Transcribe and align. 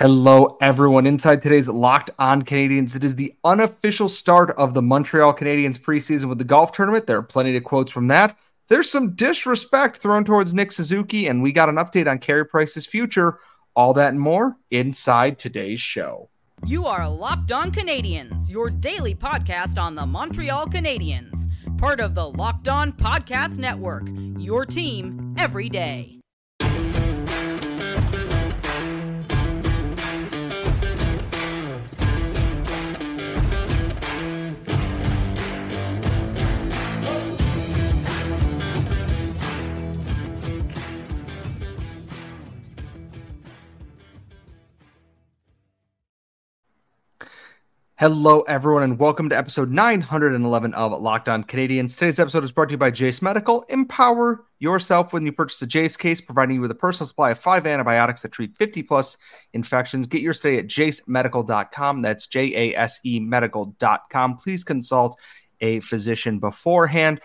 Hello, 0.00 0.56
everyone. 0.62 1.06
Inside 1.06 1.42
today's 1.42 1.68
Locked 1.68 2.10
On 2.18 2.40
Canadiens, 2.40 2.96
it 2.96 3.04
is 3.04 3.16
the 3.16 3.34
unofficial 3.44 4.08
start 4.08 4.50
of 4.52 4.72
the 4.72 4.80
Montreal 4.80 5.34
Canadiens 5.34 5.78
preseason 5.78 6.30
with 6.30 6.38
the 6.38 6.44
golf 6.44 6.72
tournament. 6.72 7.06
There 7.06 7.18
are 7.18 7.22
plenty 7.22 7.54
of 7.54 7.64
quotes 7.64 7.92
from 7.92 8.06
that. 8.06 8.34
There's 8.68 8.90
some 8.90 9.14
disrespect 9.14 9.98
thrown 9.98 10.24
towards 10.24 10.54
Nick 10.54 10.72
Suzuki, 10.72 11.26
and 11.26 11.42
we 11.42 11.52
got 11.52 11.68
an 11.68 11.74
update 11.74 12.10
on 12.10 12.18
Carey 12.18 12.46
Price's 12.46 12.86
future. 12.86 13.40
All 13.76 13.92
that 13.92 14.12
and 14.12 14.20
more 14.20 14.56
inside 14.70 15.38
today's 15.38 15.82
show. 15.82 16.30
You 16.64 16.86
are 16.86 17.06
Locked 17.06 17.52
On 17.52 17.70
Canadiens, 17.70 18.48
your 18.48 18.70
daily 18.70 19.14
podcast 19.14 19.76
on 19.76 19.96
the 19.96 20.06
Montreal 20.06 20.68
Canadiens, 20.68 21.46
part 21.76 22.00
of 22.00 22.14
the 22.14 22.26
Locked 22.26 22.70
On 22.70 22.90
Podcast 22.90 23.58
Network, 23.58 24.08
your 24.38 24.64
team 24.64 25.34
every 25.36 25.68
day. 25.68 26.19
Hello, 48.00 48.40
everyone, 48.48 48.82
and 48.82 48.98
welcome 48.98 49.28
to 49.28 49.36
episode 49.36 49.70
911 49.70 50.72
of 50.72 50.98
Locked 51.02 51.28
On 51.28 51.44
Canadiens. 51.44 51.92
Today's 51.92 52.18
episode 52.18 52.44
is 52.44 52.50
brought 52.50 52.68
to 52.68 52.70
you 52.70 52.78
by 52.78 52.90
Jase 52.90 53.20
Medical. 53.20 53.60
Empower 53.68 54.46
yourself 54.58 55.12
when 55.12 55.26
you 55.26 55.32
purchase 55.32 55.60
a 55.60 55.66
Jase 55.66 55.98
case, 55.98 56.18
providing 56.18 56.54
you 56.54 56.62
with 56.62 56.70
a 56.70 56.74
personal 56.74 57.06
supply 57.06 57.32
of 57.32 57.38
five 57.38 57.66
antibiotics 57.66 58.22
that 58.22 58.32
treat 58.32 58.56
50 58.56 58.84
plus 58.84 59.18
infections. 59.52 60.06
Get 60.06 60.22
your 60.22 60.32
stay 60.32 60.56
at 60.56 60.66
jasemedical.com. 60.66 62.00
That's 62.00 62.26
J 62.26 62.72
A 62.72 62.74
S 62.74 63.00
E 63.04 63.20
medical.com. 63.20 64.38
Please 64.38 64.64
consult 64.64 65.20
a 65.60 65.80
physician 65.80 66.38
beforehand. 66.38 67.20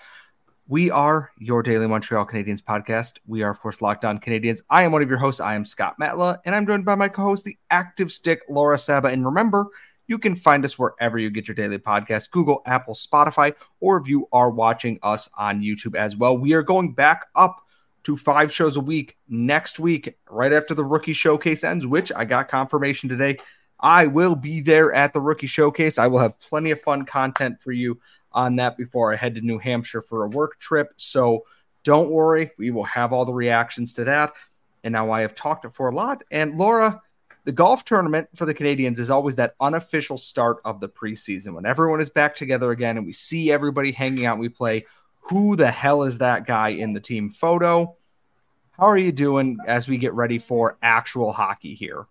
We 0.67 0.91
are 0.91 1.31
your 1.39 1.63
daily 1.63 1.87
Montreal 1.87 2.25
Canadiens 2.25 2.61
podcast. 2.61 3.19
We 3.25 3.43
are, 3.43 3.51
of 3.51 3.61
course, 3.61 3.81
Locked 3.81 4.03
On 4.03 4.19
Canadiens. 4.19 4.61
I 4.69 4.83
am 4.83 4.91
one 4.91 5.01
of 5.01 5.07
your 5.07 5.19
hosts. 5.19 5.39
I 5.39 5.55
am 5.55 5.63
Scott 5.63 5.95
Matla, 6.01 6.39
and 6.43 6.53
I'm 6.53 6.67
joined 6.67 6.83
by 6.83 6.95
my 6.95 7.07
co 7.07 7.21
host, 7.21 7.45
the 7.45 7.57
active 7.69 8.11
stick, 8.11 8.41
Laura 8.49 8.77
Saba. 8.77 9.07
And 9.07 9.23
remember, 9.23 9.67
you 10.07 10.17
can 10.17 10.35
find 10.35 10.63
us 10.65 10.77
wherever 10.77 11.17
you 11.17 11.29
get 11.29 11.47
your 11.47 11.55
daily 11.55 11.77
podcast 11.77 12.31
Google, 12.31 12.61
Apple, 12.65 12.93
Spotify, 12.93 13.53
or 13.79 13.97
if 13.97 14.07
you 14.07 14.27
are 14.31 14.49
watching 14.49 14.99
us 15.03 15.29
on 15.37 15.61
YouTube 15.61 15.95
as 15.95 16.15
well. 16.15 16.37
We 16.37 16.53
are 16.53 16.63
going 16.63 16.93
back 16.93 17.25
up 17.35 17.61
to 18.03 18.15
five 18.15 18.53
shows 18.53 18.75
a 18.75 18.81
week 18.81 19.17
next 19.27 19.79
week, 19.79 20.15
right 20.29 20.53
after 20.53 20.73
the 20.75 20.83
rookie 20.83 21.13
showcase 21.13 21.63
ends, 21.63 21.87
which 21.87 22.11
I 22.15 22.23
got 22.25 22.47
confirmation 22.47 23.09
today. 23.09 23.37
I 23.79 24.05
will 24.07 24.35
be 24.35 24.61
there 24.61 24.93
at 24.93 25.11
the 25.11 25.19
rookie 25.19 25.47
showcase. 25.47 25.97
I 25.97 26.07
will 26.07 26.19
have 26.19 26.39
plenty 26.39 26.71
of 26.71 26.81
fun 26.81 27.05
content 27.05 27.61
for 27.61 27.71
you 27.71 27.99
on 28.31 28.57
that 28.57 28.77
before 28.77 29.11
I 29.11 29.15
head 29.15 29.35
to 29.35 29.41
New 29.41 29.57
Hampshire 29.57 30.01
for 30.01 30.23
a 30.23 30.27
work 30.27 30.59
trip. 30.59 30.93
So 30.97 31.45
don't 31.83 32.11
worry, 32.11 32.51
we 32.57 32.71
will 32.71 32.83
have 32.83 33.11
all 33.11 33.25
the 33.25 33.33
reactions 33.33 33.93
to 33.93 34.03
that. 34.05 34.33
And 34.83 34.91
now 34.91 35.09
I 35.09 35.21
have 35.21 35.33
talked 35.33 35.65
it 35.65 35.73
for 35.73 35.87
a 35.87 35.95
lot. 35.95 36.23
And 36.29 36.57
Laura, 36.57 37.01
the 37.45 37.51
golf 37.51 37.85
tournament 37.85 38.27
for 38.35 38.45
the 38.45 38.53
Canadiens 38.53 38.99
is 38.99 39.11
always 39.11 39.35
that 39.35 39.55
unofficial 39.59 40.17
start 40.17 40.57
of 40.65 40.79
the 40.79 40.89
preseason 40.89 41.53
when 41.53 41.65
everyone 41.65 42.01
is 42.01 42.09
back 42.09 42.35
together 42.35 42.71
again 42.71 42.97
and 42.97 43.05
we 43.05 43.13
see 43.13 43.51
everybody 43.51 43.91
hanging 43.91 44.25
out. 44.25 44.33
And 44.33 44.41
we 44.41 44.49
play 44.49 44.85
who 45.21 45.55
the 45.55 45.69
hell 45.69 46.03
is 46.03 46.17
that 46.17 46.47
guy 46.47 46.69
in 46.69 46.93
the 46.93 46.99
team 46.99 47.29
photo? 47.29 47.95
How 48.71 48.87
are 48.87 48.97
you 48.97 49.11
doing 49.11 49.57
as 49.65 49.87
we 49.87 49.97
get 49.97 50.13
ready 50.13 50.39
for 50.39 50.77
actual 50.81 51.31
hockey 51.31 51.75
here? 51.75 52.07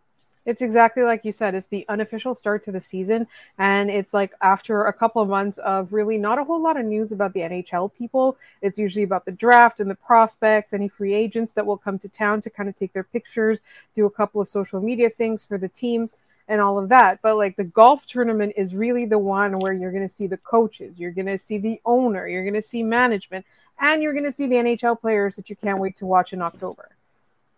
It's 0.46 0.62
exactly 0.62 1.02
like 1.02 1.24
you 1.24 1.32
said. 1.32 1.54
It's 1.54 1.66
the 1.66 1.86
unofficial 1.88 2.34
start 2.34 2.62
to 2.64 2.72
the 2.72 2.80
season. 2.80 3.26
And 3.58 3.90
it's 3.90 4.12
like 4.12 4.32
after 4.42 4.84
a 4.84 4.92
couple 4.92 5.22
of 5.22 5.28
months 5.28 5.58
of 5.58 5.92
really 5.92 6.18
not 6.18 6.38
a 6.38 6.44
whole 6.44 6.62
lot 6.62 6.78
of 6.78 6.84
news 6.84 7.12
about 7.12 7.32
the 7.32 7.40
NHL 7.40 7.94
people. 7.94 8.36
It's 8.60 8.78
usually 8.78 9.04
about 9.04 9.24
the 9.24 9.33
draft 9.33 9.80
and 9.80 9.90
the 9.90 9.94
prospects, 9.94 10.72
any 10.72 10.88
free 10.88 11.14
agents 11.14 11.52
that 11.54 11.66
will 11.66 11.78
come 11.78 11.98
to 12.00 12.08
town 12.08 12.40
to 12.42 12.50
kind 12.50 12.68
of 12.68 12.77
take 12.77 12.92
their 12.92 13.04
pictures, 13.04 13.62
do 13.94 14.06
a 14.06 14.10
couple 14.10 14.40
of 14.40 14.48
social 14.48 14.80
media 14.80 15.08
things 15.10 15.44
for 15.44 15.58
the 15.58 15.68
team 15.68 16.10
and 16.48 16.60
all 16.60 16.78
of 16.78 16.88
that. 16.90 17.20
But 17.22 17.36
like 17.36 17.56
the 17.56 17.64
golf 17.64 18.06
tournament 18.06 18.52
is 18.56 18.74
really 18.74 19.06
the 19.06 19.18
one 19.18 19.58
where 19.58 19.72
you're 19.72 19.92
going 19.92 20.06
to 20.06 20.08
see 20.08 20.27
the 20.27 20.36
coaches, 20.36 20.94
you're 20.98 21.10
going 21.10 21.27
to 21.27 21.38
see 21.38 21.58
the 21.58 21.80
owner, 21.84 22.28
you're 22.28 22.44
going 22.44 22.54
to 22.54 22.62
see 22.62 22.83
management, 22.83 23.46
and 23.78 24.02
you're 24.02 24.12
going 24.12 24.24
to 24.24 24.33
see 24.33 24.46
the 24.46 24.56
NHL 24.56 25.00
players 25.00 25.36
that 25.36 25.48
you 25.48 25.56
can't 25.56 25.78
wait 25.78 25.96
to 25.96 26.06
watch 26.06 26.33
in 26.33 26.42
October. 26.42 26.90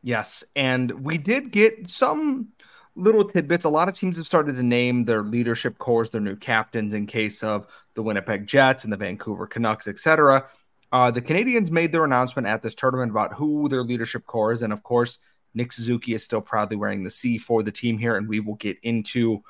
Yes. 0.03 0.45
And 0.55 1.05
we 1.05 1.19
did 1.19 1.51
get 1.51 1.89
some 1.89 2.49
little 2.97 3.25
tidbits. 3.25 3.65
A 3.65 3.69
lot 3.69 3.89
of 3.89 3.97
teams 3.97 4.17
have 4.17 4.27
started 4.27 4.57
to 4.57 4.63
name 4.63 5.05
their 5.05 5.23
leadership 5.23 5.79
cores, 5.79 6.11
their 6.11 6.21
new 6.21 6.35
captains, 6.35 6.95
in 6.95 7.07
case 7.07 7.43
of 7.43 7.67
the 7.95 8.03
Winnipeg 8.03 8.47
Jets 8.47 8.85
and 8.85 8.93
the 8.93 8.97
Vancouver 8.97 9.47
Canucks, 9.47 9.87
etc. 9.87 10.47
Uh, 10.93 11.11
the 11.11 11.23
Canadiens 11.23 11.71
made 11.71 11.93
their 11.93 12.05
announcement 12.05 12.49
at 12.49 12.63
this 12.63 12.75
tournament 12.75 13.11
about 13.11 13.35
who 13.35 13.69
their 13.69 13.83
leadership 13.83 14.27
core 14.27 14.53
is, 14.53 14.63
and 14.63 14.73
of 14.73 14.83
course, 14.83 15.19
Nick 15.55 15.73
Suzuki 15.73 16.15
is 16.15 16.25
still 16.25 16.41
proudly 16.41 16.77
wearing 16.77 17.03
the 17.03 17.11
C 17.11 17.39
for 17.39 17.63
the 17.63 17.73
team 17.73 17.99
here, 17.99 18.17
and 18.17 18.29
we 18.29 18.41
will 18.41 18.55
get 18.55 18.79
into 18.83 19.43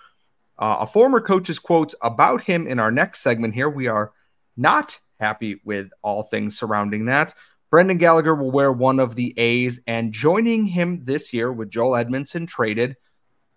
uh, 0.58 0.78
a 0.80 0.86
former 0.86 1.20
coach's 1.20 1.58
quotes 1.58 1.94
about 2.02 2.40
him 2.42 2.66
in 2.66 2.78
our 2.78 2.90
next 2.90 3.20
segment. 3.20 3.54
Here, 3.54 3.68
we 3.68 3.86
are 3.88 4.12
not 4.56 4.98
happy 5.20 5.60
with 5.64 5.90
all 6.02 6.24
things 6.24 6.58
surrounding 6.58 7.06
that. 7.06 7.34
Brendan 7.70 7.98
Gallagher 7.98 8.34
will 8.34 8.50
wear 8.50 8.72
one 8.72 9.00
of 9.00 9.14
the 9.14 9.34
A's, 9.36 9.80
and 9.86 10.12
joining 10.12 10.66
him 10.66 11.04
this 11.04 11.32
year 11.32 11.52
with 11.52 11.70
Joel 11.70 11.96
Edmondson 11.96 12.46
traded 12.46 12.96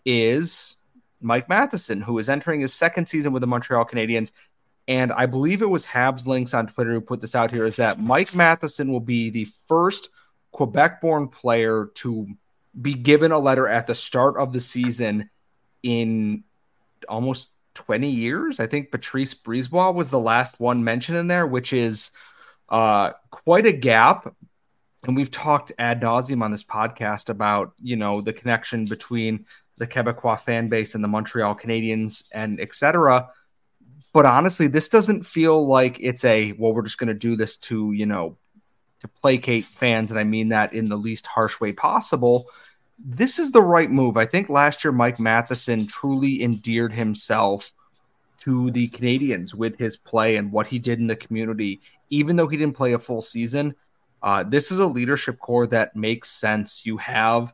is 0.05 0.75
Mike 1.21 1.49
Matheson, 1.49 2.01
who 2.01 2.17
is 2.17 2.29
entering 2.29 2.61
his 2.61 2.73
second 2.73 3.07
season 3.07 3.33
with 3.33 3.41
the 3.41 3.47
Montreal 3.47 3.85
Canadiens. 3.85 4.31
And 4.87 5.11
I 5.11 5.25
believe 5.25 5.61
it 5.61 5.69
was 5.69 5.85
Habs 5.85 6.25
Links 6.25 6.53
on 6.53 6.67
Twitter 6.67 6.93
who 6.93 7.01
put 7.01 7.21
this 7.21 7.35
out 7.35 7.51
here 7.51 7.65
is 7.65 7.75
that 7.75 7.99
Mike 7.99 8.33
Matheson 8.33 8.91
will 8.91 8.99
be 8.99 9.29
the 9.29 9.47
first 9.67 10.09
Quebec 10.51 11.01
born 11.01 11.27
player 11.27 11.91
to 11.95 12.27
be 12.79 12.93
given 12.93 13.31
a 13.31 13.39
letter 13.39 13.67
at 13.67 13.87
the 13.87 13.95
start 13.95 14.37
of 14.37 14.53
the 14.53 14.59
season 14.59 15.29
in 15.83 16.43
almost 17.07 17.49
20 17.75 18.09
years. 18.09 18.59
I 18.59 18.67
think 18.67 18.91
Patrice 18.91 19.33
Brisebois 19.33 19.93
was 19.93 20.09
the 20.09 20.19
last 20.19 20.59
one 20.59 20.83
mentioned 20.83 21.17
in 21.17 21.27
there, 21.27 21.45
which 21.45 21.71
is 21.71 22.11
uh, 22.67 23.11
quite 23.31 23.65
a 23.65 23.71
gap. 23.71 24.33
And 25.07 25.15
we've 25.15 25.31
talked 25.31 25.71
ad 25.79 26.01
nauseum 26.01 26.43
on 26.43 26.51
this 26.51 26.63
podcast 26.63 27.29
about, 27.29 27.73
you 27.81 27.95
know, 27.95 28.21
the 28.21 28.33
connection 28.33 28.85
between 28.85 29.45
the 29.77 29.87
Quebecois 29.87 30.41
fan 30.41 30.67
base 30.67 30.93
and 30.93 31.03
the 31.03 31.07
Montreal 31.07 31.55
Canadiens 31.55 32.27
and 32.33 32.59
etc. 32.59 33.29
But 34.13 34.25
honestly, 34.25 34.67
this 34.67 34.89
doesn't 34.89 35.25
feel 35.25 35.65
like 35.65 35.97
it's 35.99 36.25
a 36.25 36.51
well, 36.53 36.73
we're 36.73 36.83
just 36.83 36.97
going 36.97 37.07
to 37.07 37.13
do 37.13 37.35
this 37.35 37.57
to 37.57 37.91
you 37.93 38.05
know 38.05 38.37
to 38.99 39.07
placate 39.07 39.65
fans, 39.65 40.11
and 40.11 40.19
I 40.19 40.25
mean 40.25 40.49
that 40.49 40.73
in 40.73 40.89
the 40.89 40.97
least 40.97 41.25
harsh 41.25 41.59
way 41.59 41.71
possible. 41.71 42.47
This 42.97 43.39
is 43.39 43.51
the 43.51 43.61
right 43.61 43.89
move. 43.89 44.17
I 44.17 44.25
think 44.25 44.49
last 44.49 44.83
year 44.83 44.91
Mike 44.91 45.19
Matheson 45.19 45.87
truly 45.87 46.43
endeared 46.43 46.91
himself 46.91 47.71
to 48.39 48.71
the 48.71 48.87
Canadians 48.89 49.55
with 49.55 49.77
his 49.77 49.95
play 49.95 50.35
and 50.35 50.51
what 50.51 50.67
he 50.67 50.79
did 50.79 50.99
in 50.99 51.07
the 51.07 51.15
community, 51.15 51.81
even 52.09 52.35
though 52.35 52.47
he 52.47 52.57
didn't 52.57 52.75
play 52.75 52.93
a 52.93 52.99
full 52.99 53.21
season. 53.21 53.75
Uh, 54.21 54.43
this 54.43 54.71
is 54.71 54.79
a 54.79 54.85
leadership 54.85 55.39
core 55.39 55.67
that 55.67 55.95
makes 55.95 56.29
sense. 56.29 56.85
You 56.85 56.97
have 56.97 57.53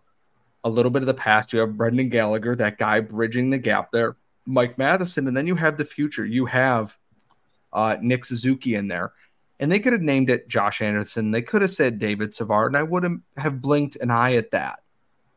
a 0.64 0.70
little 0.70 0.92
bit 0.92 1.04
of 1.04 1.08
the 1.08 1.14
past. 1.14 1.54
You 1.54 1.60
have 1.60 1.78
Brendan 1.78 2.10
Gallagher, 2.10 2.56
that 2.56 2.78
guy 2.78 3.00
bridging 3.00 3.50
the 3.50 3.58
gap 3.58 3.92
there, 3.92 4.18
Mike 4.46 4.78
Matheson, 4.78 5.28
and 5.28 5.38
then 5.38 5.48
you 5.48 5.56
have 5.56 5.78
the 5.78 5.86
future. 5.86 6.26
You 6.26 6.48
have 6.48 6.98
uh, 7.72 7.98
Nick 8.02 8.26
Suzuki 8.26 8.76
in 8.76 8.88
there. 8.88 9.14
And 9.60 9.72
they 9.72 9.80
could 9.80 9.94
have 9.94 10.02
named 10.02 10.30
it 10.30 10.50
Josh 10.50 10.82
Anderson. 10.82 11.32
They 11.32 11.42
could 11.42 11.62
have 11.62 11.72
said 11.72 12.00
David 12.00 12.34
Savard, 12.34 12.72
and 12.72 12.78
I 12.78 12.84
wouldn't 12.84 13.22
have 13.38 13.62
blinked 13.62 13.96
an 13.98 14.12
eye 14.12 14.34
at 14.34 14.52
that. 14.52 14.80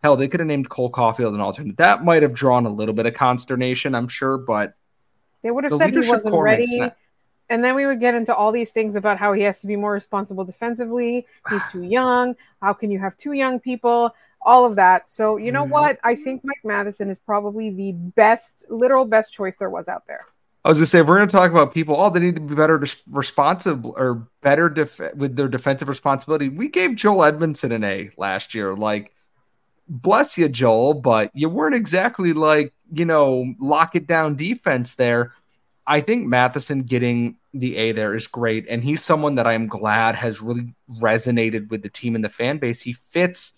Hell, 0.03 0.17
they 0.17 0.29
could 0.29 0.41
have 0.41 0.47
named 0.47 0.69
Cole 0.69 0.91
Caufield 0.91 1.35
an 1.35 1.41
alternate. 1.41 1.77
That 1.77 2.05
might 2.05 2.23
have 2.23 2.35
drawn 2.35 2.67
a 2.67 2.71
little 2.71 2.95
bit 2.95 3.07
of 3.07 3.15
consternation, 3.15 3.95
I'm 3.95 4.09
sure, 4.09 4.39
but 4.39 4.75
they 5.43 5.51
would 5.51 5.65
have 5.65 5.75
said 5.75 5.91
he 5.91 6.09
wasn't 6.09 6.35
ready. 6.35 6.91
And 7.51 7.65
then 7.65 7.75
we 7.75 7.87
would 7.87 8.01
get 8.01 8.15
into 8.15 8.35
all 8.35 8.53
these 8.53 8.71
things 8.71 8.95
about 8.95 9.19
how 9.19 9.33
he 9.33 9.43
has 9.43 9.61
to 9.61 9.67
be 9.67 9.77
more 9.77 9.93
responsible 9.93 10.45
defensively. 10.45 11.27
He's 11.49 11.63
too 11.73 11.83
young. 11.83 12.37
How 12.61 12.75
can 12.75 12.91
you 12.91 12.99
have 12.99 13.17
two 13.17 13.33
young 13.33 13.59
people? 13.59 14.15
all 14.43 14.65
of 14.65 14.77
that. 14.77 15.09
So 15.09 15.37
you 15.37 15.53
know 15.53 15.63
mm-hmm. 15.63 15.73
what? 15.73 15.99
I 16.03 16.15
think 16.15 16.45
Mike 16.45 16.65
Matheson 16.65 17.11
is 17.11 17.19
probably 17.19 17.71
the 17.71 17.93
best, 17.93 18.65
literal 18.69 19.05
best 19.05 19.33
choice 19.33 19.57
there 19.57 19.71
was 19.71 19.89
out 19.89 20.07
there. 20.07 20.27
I 20.65 20.71
was 20.71 20.79
gonna 20.79 20.87
say 20.87 21.03
we're 21.03 21.19
gonna 21.19 21.31
talk 21.31 21.51
about 21.51 21.73
people. 21.73 21.97
Oh, 21.99 22.11
they 22.11 22.21
need 22.21 22.35
to 22.35 22.41
be 22.41 22.55
better 22.55 22.83
responsive 23.11 23.85
or 23.85 24.27
better 24.41 24.69
def- 24.69 25.15
with 25.15 25.37
their 25.37 25.49
defensive 25.49 25.89
responsibility. 25.89 26.49
We 26.49 26.69
gave 26.69 26.97
Joel 26.97 27.25
Edmondson 27.25 27.73
an 27.73 27.85
A 27.85 28.11
last 28.17 28.55
year. 28.55 28.75
Like, 28.75 29.15
bless 29.89 30.37
you, 30.37 30.49
Joel, 30.49 30.95
but 30.95 31.31
you 31.33 31.49
weren't 31.49 31.75
exactly 31.75 32.33
like 32.33 32.75
you 32.93 33.05
know 33.05 33.55
lock 33.59 33.95
it 33.95 34.07
down 34.07 34.37
defense 34.37 34.97
there. 34.97 35.33
I 35.89 36.03
think 36.03 36.27
Matheson 36.27 36.83
getting 36.83 37.39
the 37.55 37.77
A 37.77 37.93
there 37.93 38.15
is 38.15 38.27
great, 38.27 38.67
and 38.69 38.85
he's 38.85 39.03
someone 39.03 39.37
that 39.37 39.47
I 39.47 39.55
am 39.55 39.67
glad 39.67 40.15
has 40.15 40.43
really 40.43 40.75
resonated 41.01 41.71
with 41.71 41.83
the 41.83 41.89
team 41.89 42.15
and 42.15 42.23
the 42.23 42.29
fan 42.29 42.59
base. 42.59 42.83
He 42.83 42.93
fits 42.93 43.55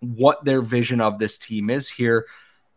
what 0.00 0.44
their 0.46 0.62
vision 0.62 1.02
of 1.02 1.18
this 1.18 1.36
team 1.36 1.68
is 1.68 1.90
here. 1.90 2.26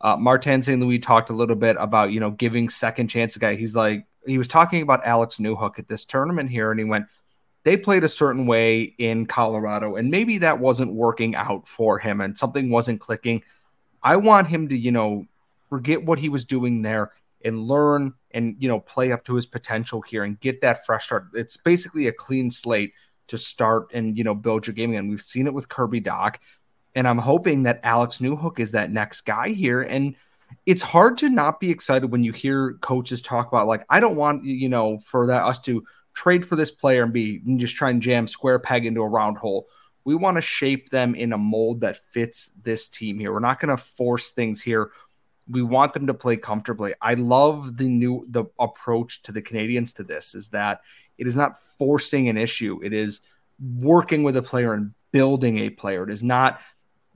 Uh, 0.01 0.17
Martin 0.17 0.61
St. 0.61 0.79
Louis 0.81 0.99
talked 0.99 1.29
a 1.29 1.33
little 1.33 1.55
bit 1.55 1.77
about, 1.79 2.11
you 2.11 2.19
know, 2.19 2.31
giving 2.31 2.67
second 2.67 3.07
chance 3.07 3.33
to 3.33 3.39
guy. 3.39 3.55
He's 3.55 3.77
like, 3.77 4.05
he 4.25 4.37
was 4.37 4.47
talking 4.47 4.81
about 4.81 5.05
Alex 5.05 5.37
Newhook 5.37 5.79
at 5.79 5.87
this 5.87 6.03
tournament 6.03 6.49
here, 6.49 6.69
and 6.69 6.79
he 6.81 6.85
went, 6.85 7.05
they 7.63 7.77
played 7.77 8.03
a 8.03 8.09
certain 8.09 8.45
way 8.45 8.93
in 8.97 9.25
Colorado, 9.25 9.95
and 9.95 10.11
maybe 10.11 10.37
that 10.39 10.59
wasn't 10.59 10.93
working 10.93 11.33
out 11.33 11.65
for 11.65 11.97
him 11.97 12.19
and 12.19 12.37
something 12.37 12.69
wasn't 12.69 12.99
clicking. 12.99 13.41
I 14.03 14.17
want 14.17 14.47
him 14.47 14.67
to, 14.67 14.77
you 14.77 14.91
know, 14.91 15.27
forget 15.69 16.03
what 16.03 16.19
he 16.19 16.27
was 16.27 16.43
doing 16.43 16.81
there 16.81 17.11
and 17.43 17.63
learn 17.63 18.15
and, 18.31 18.55
you 18.59 18.67
know, 18.67 18.79
play 18.79 19.11
up 19.11 19.25
to 19.25 19.35
his 19.35 19.45
potential 19.45 20.01
here 20.01 20.23
and 20.23 20.39
get 20.39 20.61
that 20.61 20.85
fresh 20.85 21.05
start. 21.05 21.27
It's 21.33 21.57
basically 21.57 22.07
a 22.07 22.11
clean 22.11 22.51
slate 22.51 22.93
to 23.27 23.37
start 23.37 23.87
and, 23.93 24.17
you 24.17 24.23
know, 24.23 24.35
build 24.35 24.67
your 24.67 24.73
game 24.73 24.91
again. 24.91 25.07
We've 25.07 25.21
seen 25.21 25.47
it 25.47 25.53
with 25.53 25.69
Kirby 25.69 26.01
Dach, 26.01 26.35
and 26.95 27.07
I'm 27.07 27.17
hoping 27.17 27.63
that 27.63 27.79
Alex 27.83 28.19
Newhook 28.19 28.59
is 28.59 28.71
that 28.71 28.91
next 28.91 29.21
guy 29.21 29.49
here. 29.49 29.81
And 29.81 30.15
it's 30.65 30.81
hard 30.81 31.17
to 31.19 31.29
not 31.29 31.59
be 31.59 31.69
excited 31.69 32.11
when 32.11 32.23
you 32.23 32.31
hear 32.31 32.73
coaches 32.81 33.21
talk 33.21 33.47
about, 33.47 33.67
like, 33.67 33.85
I 33.89 33.99
don't 33.99 34.15
want, 34.15 34.43
you 34.45 34.69
know, 34.69 34.97
for 34.99 35.27
that 35.27 35.43
us 35.43 35.59
to 35.61 35.83
trade 36.13 36.45
for 36.45 36.55
this 36.55 36.71
player 36.71 37.03
and 37.03 37.13
be 37.13 37.41
and 37.45 37.59
just 37.59 37.75
try 37.75 37.91
and 37.91 38.01
jam 38.01 38.27
square 38.27 38.57
peg 38.57 38.85
into 38.85 39.01
a 39.01 39.07
round 39.07 39.37
hole. 39.37 39.67
We 40.05 40.15
want 40.15 40.37
to 40.37 40.41
shape 40.41 40.89
them 40.89 41.13
in 41.13 41.33
a 41.33 41.37
mold 41.37 41.81
that 41.81 42.03
fits 42.09 42.49
this 42.63 42.89
team 42.89 43.19
here. 43.19 43.31
We're 43.31 43.39
not 43.39 43.59
going 43.59 43.75
to 43.75 43.81
force 43.81 44.31
things 44.31 44.61
here. 44.61 44.89
We 45.49 45.61
want 45.61 45.93
them 45.93 46.07
to 46.07 46.13
play 46.13 46.37
comfortably. 46.37 46.93
I 47.01 47.15
love 47.15 47.77
the 47.77 47.87
new 47.87 48.25
the 48.29 48.45
approach 48.59 49.23
to 49.23 49.31
the 49.31 49.41
Canadiens 49.41 49.93
to 49.95 50.03
this 50.03 50.35
is 50.35 50.49
that 50.49 50.81
it 51.17 51.27
is 51.27 51.35
not 51.35 51.61
forcing 51.77 52.29
an 52.29 52.37
issue. 52.37 52.79
It 52.83 52.93
is 52.93 53.21
working 53.59 54.23
with 54.23 54.37
a 54.37 54.41
player 54.41 54.73
and 54.73 54.93
building 55.11 55.57
a 55.59 55.69
player. 55.69 56.03
It 56.03 56.13
is 56.13 56.23
not 56.23 56.61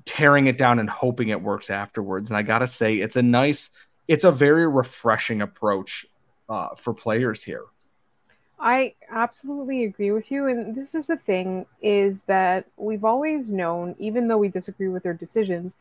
tearing 0.05 0.47
it 0.47 0.57
down 0.57 0.79
and 0.79 0.89
hoping 0.89 1.29
it 1.29 1.41
works 1.41 1.69
afterwards. 1.69 2.29
And 2.29 2.37
I 2.37 2.41
got 2.41 2.59
to 2.59 2.67
say, 2.67 2.95
it's 2.95 3.15
a 3.15 3.21
nice, 3.21 3.69
it's 4.07 4.23
a 4.23 4.31
very 4.31 4.67
refreshing 4.67 5.41
approach 5.41 6.05
uh, 6.49 6.75
for 6.75 6.93
players 6.93 7.43
here. 7.43 7.63
I 8.59 8.95
absolutely 9.09 9.83
agree 9.83 10.11
with 10.11 10.31
you. 10.31 10.47
And 10.47 10.75
this 10.75 10.95
is 10.95 11.07
the 11.07 11.17
thing 11.17 11.65
is 11.81 12.23
that 12.23 12.65
we've 12.77 13.03
always 13.03 13.49
known, 13.49 13.95
even 13.99 14.27
though 14.27 14.37
we 14.37 14.47
disagree 14.47 14.87
with 14.87 15.03
their 15.03 15.13
decisions, 15.13 15.75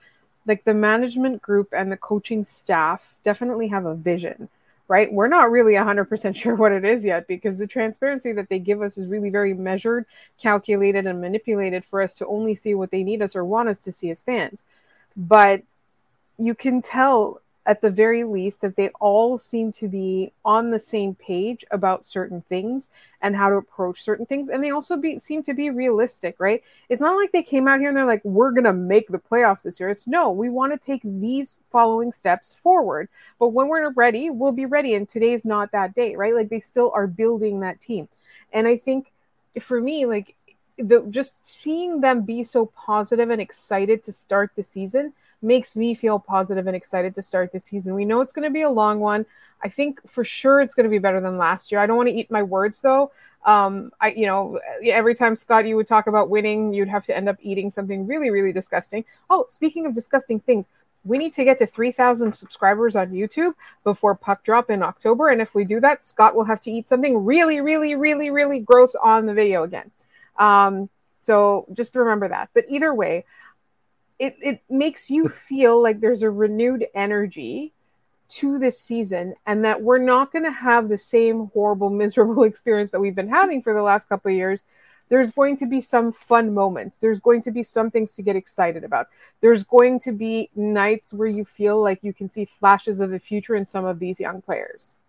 like 0.47 0.65
the 0.65 0.75
management 0.75 1.43
group 1.43 1.73
and 1.73 1.91
the 1.91 1.97
coaching 1.97 2.45
staff 2.45 3.15
definitely 3.23 3.69
have 3.69 3.85
a 3.87 3.95
vision, 3.95 4.49
right? 4.89 5.13
We're 5.13 5.29
not 5.29 5.51
really 5.51 5.75
100% 5.75 6.37
sure 6.37 6.55
what 6.55 6.73
it 6.73 6.85
is 6.85 7.05
yet 7.05 7.27
because 7.27 7.59
the 7.59 7.67
transparency 7.67 8.33
that 8.33 8.49
they 8.49 8.59
give 8.59 8.83
us 8.83 8.99
is 8.99 9.09
really 9.09 9.31
very 9.31 9.55
measured, 9.55 10.07
calculated, 10.41 11.07
and 11.07 11.21
manipulated 11.21 11.85
for 11.85 12.03
us 12.03 12.15
to 12.15 12.27
only 12.27 12.55
see 12.55 12.75
what 12.75 12.91
they 12.91 13.03
need 13.03 13.23
us 13.23 13.37
or 13.37 13.45
want 13.45 13.69
us 13.69 13.83
to 13.85 13.93
see 13.93 14.11
as 14.11 14.23
fans. 14.23 14.65
But 15.17 15.63
you 16.39 16.55
can 16.55 16.83
tell 16.83 17.41
at 17.65 17.81
the 17.81 17.91
very 17.91 18.25
least 18.25 18.61
that 18.61 18.75
they 18.75 18.89
all 19.01 19.39
seem 19.39 19.71
to 19.71 19.87
be 19.87 20.33
on 20.45 20.71
the 20.71 20.79
same 20.81 21.15
page 21.15 21.65
about 21.71 22.05
certain 22.05 22.41
things 22.41 22.89
and 23.21 23.37
how 23.37 23.49
to 23.49 23.55
approach 23.55 24.03
certain 24.03 24.27
things. 24.27 24.49
And 24.49 24.65
they 24.65 24.71
also 24.71 24.97
be, 24.97 25.19
seem 25.19 25.45
to 25.45 25.55
be 25.55 25.71
realistic 25.71 26.37
right? 26.39 26.63
It's 26.89 27.01
not 27.01 27.17
like 27.17 27.31
they 27.31 27.43
came 27.43 27.69
out 27.69 27.79
here 27.79 27.89
and 27.89 27.97
they're 27.97 28.05
like 28.05 28.25
we're 28.25 28.51
going 28.51 28.65
to 28.65 28.73
make 28.73 29.09
the 29.09 29.19
playoffs 29.19 29.63
this 29.63 29.79
year. 29.79 29.91
It's 29.91 30.09
no 30.09 30.31
we 30.31 30.49
want 30.49 30.73
to 30.73 30.79
take 30.79 31.03
these 31.05 31.61
following 31.71 32.11
steps 32.11 32.55
forward. 32.55 33.09
But 33.39 33.49
when 33.49 33.69
we're 33.69 33.91
ready 33.93 34.31
we'll 34.31 34.53
be 34.53 34.67
ready. 34.67 34.95
And 34.95 35.09
today's 35.09 35.47
not 35.47 35.71
that 35.73 35.95
day 35.95 36.17
right? 36.17 36.35
Like 36.35 36.49
they 36.49 36.61
still 36.61 36.91
are 36.95 37.07
building 37.07 37.61
that 37.61 37.81
team. 37.81 38.09
And 38.53 38.67
i 38.67 38.77
think 38.77 39.13
for 39.61 39.81
me 39.81 40.07
like 40.07 40.35
the 40.83 41.07
just 41.11 41.45
seeing 41.45 42.01
them 42.01 42.23
be 42.23 42.45
so 42.45 42.67
positive 42.67 43.31
and 43.31 43.41
excited 43.41 44.03
to 44.05 44.13
start 44.13 44.53
the 44.57 44.63
season 44.63 45.13
makes 45.43 45.75
me 45.77 45.95
feel 45.95 46.19
positive 46.19 46.67
and 46.67 46.77
excited 46.77 47.15
to 47.17 47.23
start 47.23 47.51
this 47.53 47.65
season. 47.65 47.95
We 47.95 48.05
know 48.05 48.21
it's 48.21 48.33
going 48.33 48.49
to 48.49 48.53
be 48.53 48.63
a 48.63 48.71
long 48.71 49.01
one. 49.01 49.27
I 49.63 49.69
think 49.69 50.01
for 50.09 50.25
sure 50.25 50.61
it's 50.61 50.75
going 50.75 50.85
to 50.85 50.91
be 50.91 50.99
better 50.99 51.21
than 51.21 51.37
last 51.37 51.73
year. 51.73 51.81
I 51.81 51.87
don't 51.87 51.97
want 51.97 52.09
to 52.09 52.15
eat 52.15 52.31
my 52.31 52.43
words 52.43 52.81
though. 52.81 53.11
Um, 53.45 53.91
I, 54.01 54.13
you 54.13 54.27
know, 54.27 54.61
every 54.85 55.17
time 55.17 55.35
Scott, 55.35 55.67
you 55.67 55.75
would 55.75 55.89
talk 55.89 56.07
about 56.07 56.31
winning, 56.31 56.73
you'd 56.73 56.89
have 56.89 57.05
to 57.07 57.17
end 57.17 57.29
up 57.29 57.37
eating 57.41 57.71
something 57.71 58.07
really, 58.07 58.31
really 58.31 58.53
disgusting. 58.53 59.05
Oh, 59.31 59.45
speaking 59.49 59.85
of 59.85 59.95
disgusting 59.95 60.39
things, 60.39 60.69
we 61.05 61.19
need 61.19 61.33
to 61.33 61.45
get 61.45 61.59
to 61.59 61.67
3,000 61.67 62.33
subscribers 62.33 62.95
on 62.95 63.11
YouTube 63.11 63.55
before 63.83 64.15
puck 64.15 64.45
drop 64.45 64.71
in 64.71 64.83
October. 64.83 65.31
And 65.31 65.41
if 65.43 65.55
we 65.57 65.65
do 65.65 65.81
that, 65.81 66.03
Scott 66.03 66.37
will 66.37 66.45
have 66.45 66.61
to 66.63 66.71
eat 66.71 66.87
something 66.87 67.25
really, 67.25 67.61
really, 67.61 67.97
really, 67.97 68.31
really 68.31 68.61
gross 68.61 68.95
on 68.95 69.27
the 69.27 69.35
video 69.35 69.65
again. 69.65 69.91
Um, 70.43 70.91
so 71.21 71.67
just 71.73 71.95
remember 71.95 72.29
that. 72.29 72.51
But 72.53 72.65
either 72.69 72.93
way, 72.93 73.25
it, 74.19 74.37
it 74.43 74.63
makes 74.69 75.11
you 75.11 75.29
feel 75.49 75.81
like 75.81 76.01
there's 76.01 76.23
a 76.23 76.31
renewed 76.31 76.87
energy 76.95 77.73
to 78.29 78.59
this 78.59 78.81
season 78.81 79.35
and 79.47 79.65
that 79.65 79.83
we're 79.83 79.99
not 79.99 80.33
going 80.33 80.45
to 80.45 80.51
have 80.51 80.89
the 80.89 80.99
same 80.99 81.51
horrible 81.53 81.91
miserable 82.03 82.43
experience 82.43 82.91
that 82.91 83.01
we've 83.01 83.15
been 83.15 83.29
having 83.29 83.63
for 83.63 83.73
the 83.73 83.83
last 83.83 84.09
couple 84.09 84.31
of 84.31 84.37
years. 84.37 84.65
There's 85.09 85.31
going 85.31 85.57
to 85.59 85.67
be 85.67 85.81
some 85.81 86.11
fun 86.11 86.55
moments. 86.55 86.97
There's 86.97 87.21
going 87.21 87.43
to 87.43 87.51
be 87.51 87.63
some 87.63 87.91
things 87.91 88.13
to 88.13 88.23
get 88.23 88.35
excited 88.35 88.83
about. 88.83 89.09
There's 89.43 89.63
going 89.63 90.01
to 90.01 90.13
be 90.13 90.49
nights 90.57 91.13
where 91.13 91.29
you 91.29 91.45
feel 91.45 91.83
like 91.83 92.03
you 92.03 92.15
can 92.15 92.29
see 92.29 92.47
flashes 92.47 92.99
of 92.99 93.11
the 93.11 93.19
future 93.19 93.55
in 93.55 93.67
some 93.67 93.85
of 93.85 93.99
these 93.99 94.19
young 94.19 94.41
players 94.41 95.01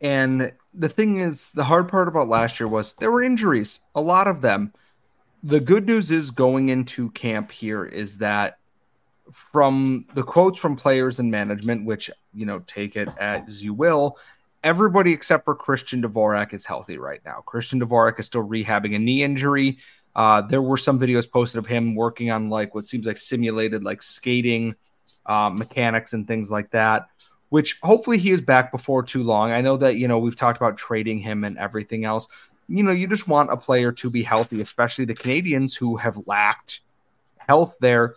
and 0.00 0.52
the 0.74 0.88
thing 0.88 1.18
is 1.18 1.52
the 1.52 1.64
hard 1.64 1.88
part 1.88 2.08
about 2.08 2.28
last 2.28 2.60
year 2.60 2.68
was 2.68 2.94
there 2.94 3.10
were 3.10 3.22
injuries 3.22 3.80
a 3.94 4.00
lot 4.00 4.26
of 4.26 4.40
them 4.40 4.72
the 5.42 5.60
good 5.60 5.86
news 5.86 6.10
is 6.10 6.30
going 6.30 6.68
into 6.70 7.10
camp 7.10 7.52
here 7.52 7.84
is 7.84 8.18
that 8.18 8.58
from 9.32 10.06
the 10.14 10.22
quotes 10.22 10.58
from 10.58 10.76
players 10.76 11.18
and 11.18 11.30
management, 11.30 11.84
which 11.84 12.10
you 12.34 12.46
know 12.46 12.60
take 12.66 12.96
it 12.96 13.08
as 13.18 13.62
you 13.62 13.74
will, 13.74 14.18
everybody 14.64 15.12
except 15.12 15.44
for 15.44 15.54
Christian 15.54 16.02
Dvorak 16.02 16.52
is 16.52 16.66
healthy 16.66 16.98
right 16.98 17.20
now. 17.24 17.42
Christian 17.46 17.80
Dvorak 17.80 18.18
is 18.20 18.26
still 18.26 18.46
rehabbing 18.46 18.94
a 18.94 18.98
knee 18.98 19.22
injury. 19.22 19.78
Uh, 20.14 20.40
there 20.40 20.62
were 20.62 20.78
some 20.78 20.98
videos 20.98 21.30
posted 21.30 21.58
of 21.58 21.66
him 21.66 21.94
working 21.94 22.30
on 22.30 22.48
like 22.48 22.74
what 22.74 22.86
seems 22.86 23.06
like 23.06 23.18
simulated 23.18 23.84
like 23.84 24.02
skating 24.02 24.74
uh, 25.26 25.50
mechanics 25.50 26.12
and 26.12 26.26
things 26.26 26.50
like 26.50 26.70
that. 26.70 27.08
Which 27.48 27.78
hopefully 27.82 28.18
he 28.18 28.32
is 28.32 28.40
back 28.40 28.72
before 28.72 29.02
too 29.02 29.22
long. 29.22 29.52
I 29.52 29.60
know 29.60 29.76
that 29.76 29.96
you 29.96 30.08
know 30.08 30.18
we've 30.18 30.36
talked 30.36 30.56
about 30.56 30.76
trading 30.76 31.18
him 31.18 31.44
and 31.44 31.56
everything 31.58 32.04
else 32.04 32.28
you 32.68 32.82
know, 32.82 32.92
you 32.92 33.06
just 33.06 33.28
want 33.28 33.52
a 33.52 33.56
player 33.56 33.92
to 33.92 34.10
be 34.10 34.22
healthy, 34.22 34.60
especially 34.60 35.04
the 35.04 35.14
Canadiens 35.14 35.76
who 35.76 35.96
have 35.96 36.26
lacked 36.26 36.80
health 37.36 37.74
there. 37.80 38.14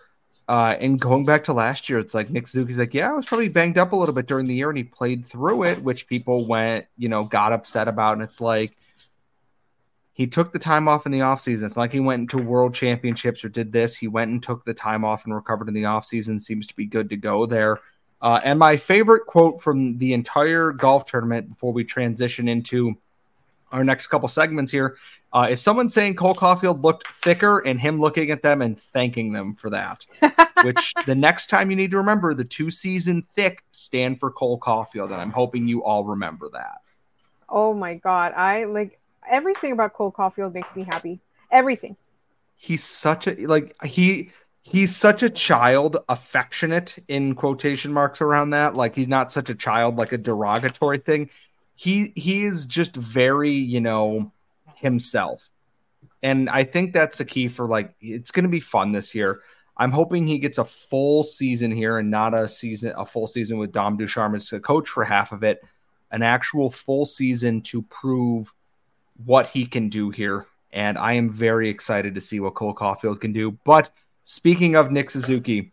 Uh, 0.47 0.75
and 0.79 0.99
going 0.99 1.25
back 1.25 1.43
to 1.43 1.53
last 1.53 1.89
year, 1.89 1.99
it's 1.99 2.15
like 2.15 2.31
Nick 2.31 2.47
Suzuki's 2.47 2.79
like, 2.79 2.95
yeah, 2.95 3.11
I 3.11 3.13
was 3.13 3.27
probably 3.27 3.49
banged 3.49 3.77
up 3.77 3.91
a 3.91 3.95
little 3.95 4.15
bit 4.15 4.25
during 4.25 4.47
the 4.47 4.55
year, 4.55 4.69
and 4.69 4.77
he 4.77 4.83
played 4.83 5.23
through 5.23 5.65
it, 5.65 5.83
which 5.83 6.07
people 6.07 6.47
went, 6.47 6.87
you 6.97 7.07
know, 7.07 7.23
got 7.23 7.53
upset 7.53 7.87
about. 7.87 8.13
And 8.13 8.23
it's 8.23 8.41
like 8.41 8.75
he 10.13 10.25
took 10.25 10.51
the 10.51 10.57
time 10.57 10.87
off 10.87 11.05
in 11.05 11.11
the 11.11 11.19
offseason. 11.19 11.63
It's 11.63 11.77
like 11.77 11.91
he 11.91 11.99
went 11.99 12.21
into 12.21 12.39
world 12.39 12.73
championships 12.73 13.45
or 13.45 13.49
did 13.49 13.71
this. 13.71 13.95
He 13.95 14.07
went 14.07 14.31
and 14.31 14.41
took 14.41 14.65
the 14.65 14.73
time 14.73 15.05
off 15.05 15.25
and 15.25 15.35
recovered 15.35 15.67
in 15.67 15.75
the 15.75 15.83
offseason. 15.83 16.41
Seems 16.41 16.65
to 16.65 16.75
be 16.75 16.87
good 16.87 17.11
to 17.11 17.17
go 17.17 17.45
there. 17.45 17.79
Uh, 18.21 18.39
and 18.43 18.59
my 18.59 18.75
favorite 18.75 19.25
quote 19.25 19.61
from 19.61 19.97
the 19.97 20.13
entire 20.13 20.71
golf 20.71 21.05
tournament 21.05 21.49
before 21.49 21.71
we 21.71 21.83
transition 21.83 22.47
into 22.47 22.97
our 23.71 23.83
next 23.83 24.07
couple 24.07 24.27
segments 24.27 24.71
here 24.71 24.97
uh, 25.31 25.47
is 25.49 25.61
someone 25.61 25.87
saying 25.87 26.15
Cole 26.15 26.33
Caufield 26.33 26.83
looked 26.83 27.07
thicker 27.07 27.59
and 27.59 27.79
him 27.79 27.99
looking 27.99 28.31
at 28.31 28.41
them 28.41 28.61
and 28.61 28.79
thanking 28.79 29.31
them 29.31 29.55
for 29.55 29.69
that. 29.69 30.05
Which 30.63 30.93
the 31.05 31.15
next 31.15 31.47
time 31.47 31.69
you 31.69 31.75
need 31.75 31.91
to 31.91 31.97
remember 31.97 32.33
the 32.33 32.43
two 32.43 32.71
season 32.71 33.21
thick 33.35 33.63
stand 33.71 34.19
for 34.19 34.31
Cole 34.31 34.59
Caufield, 34.59 35.05
and 35.05 35.15
I'm 35.15 35.31
hoping 35.31 35.67
you 35.67 35.83
all 35.83 36.03
remember 36.03 36.49
that. 36.53 36.81
Oh 37.47 37.73
my 37.73 37.95
god, 37.95 38.33
I 38.33 38.65
like 38.65 38.99
everything 39.29 39.71
about 39.71 39.93
Cole 39.93 40.11
Caufield 40.11 40.53
makes 40.53 40.75
me 40.75 40.83
happy. 40.83 41.19
Everything. 41.51 41.95
He's 42.55 42.83
such 42.83 43.27
a 43.27 43.35
like 43.47 43.75
he 43.83 44.31
he's 44.63 44.95
such 44.95 45.23
a 45.23 45.29
child, 45.29 45.97
affectionate 46.09 46.97
in 47.07 47.35
quotation 47.35 47.93
marks 47.93 48.21
around 48.21 48.51
that. 48.51 48.75
Like 48.75 48.95
he's 48.95 49.07
not 49.07 49.31
such 49.31 49.49
a 49.49 49.55
child, 49.55 49.97
like 49.97 50.11
a 50.11 50.17
derogatory 50.17 50.99
thing. 50.99 51.29
He 51.75 52.13
he 52.15 52.43
is 52.43 52.65
just 52.65 52.95
very 52.95 53.51
you 53.51 53.81
know 53.81 54.31
himself. 54.75 55.49
And 56.21 56.49
i 56.49 56.63
think 56.63 56.93
that's 56.93 57.19
the 57.19 57.25
key 57.25 57.47
for 57.47 57.67
like 57.67 57.95
it's 58.01 58.31
going 58.31 58.43
to 58.43 58.49
be 58.49 58.59
fun 58.59 58.91
this 58.91 59.15
year. 59.15 59.41
I'm 59.77 59.91
hoping 59.91 60.27
he 60.27 60.39
gets 60.39 60.57
a 60.57 60.65
full 60.65 61.23
season 61.23 61.71
here 61.71 61.97
and 61.97 62.11
not 62.11 62.33
a 62.33 62.47
season 62.47 62.93
a 62.97 63.05
full 63.05 63.27
season 63.27 63.57
with 63.57 63.71
dom 63.71 63.97
ducharme 63.97 64.35
as 64.35 64.51
a 64.51 64.59
coach 64.59 64.89
for 64.89 65.03
half 65.03 65.31
of 65.31 65.43
it. 65.43 65.61
An 66.11 66.23
actual 66.23 66.69
full 66.69 67.05
season 67.05 67.61
to 67.61 67.83
prove 67.83 68.53
what 69.25 69.47
he 69.47 69.65
can 69.65 69.89
do 69.89 70.09
here. 70.09 70.47
And 70.71 70.97
i 70.97 71.13
am 71.13 71.29
very 71.29 71.69
excited 71.69 72.15
to 72.15 72.21
see 72.21 72.39
what 72.39 72.55
cole 72.55 72.75
caufield 72.75 73.21
can 73.21 73.31
do. 73.31 73.51
But 73.63 73.89
speaking 74.23 74.75
of 74.75 74.91
nick 74.91 75.09
suzuki 75.09 75.71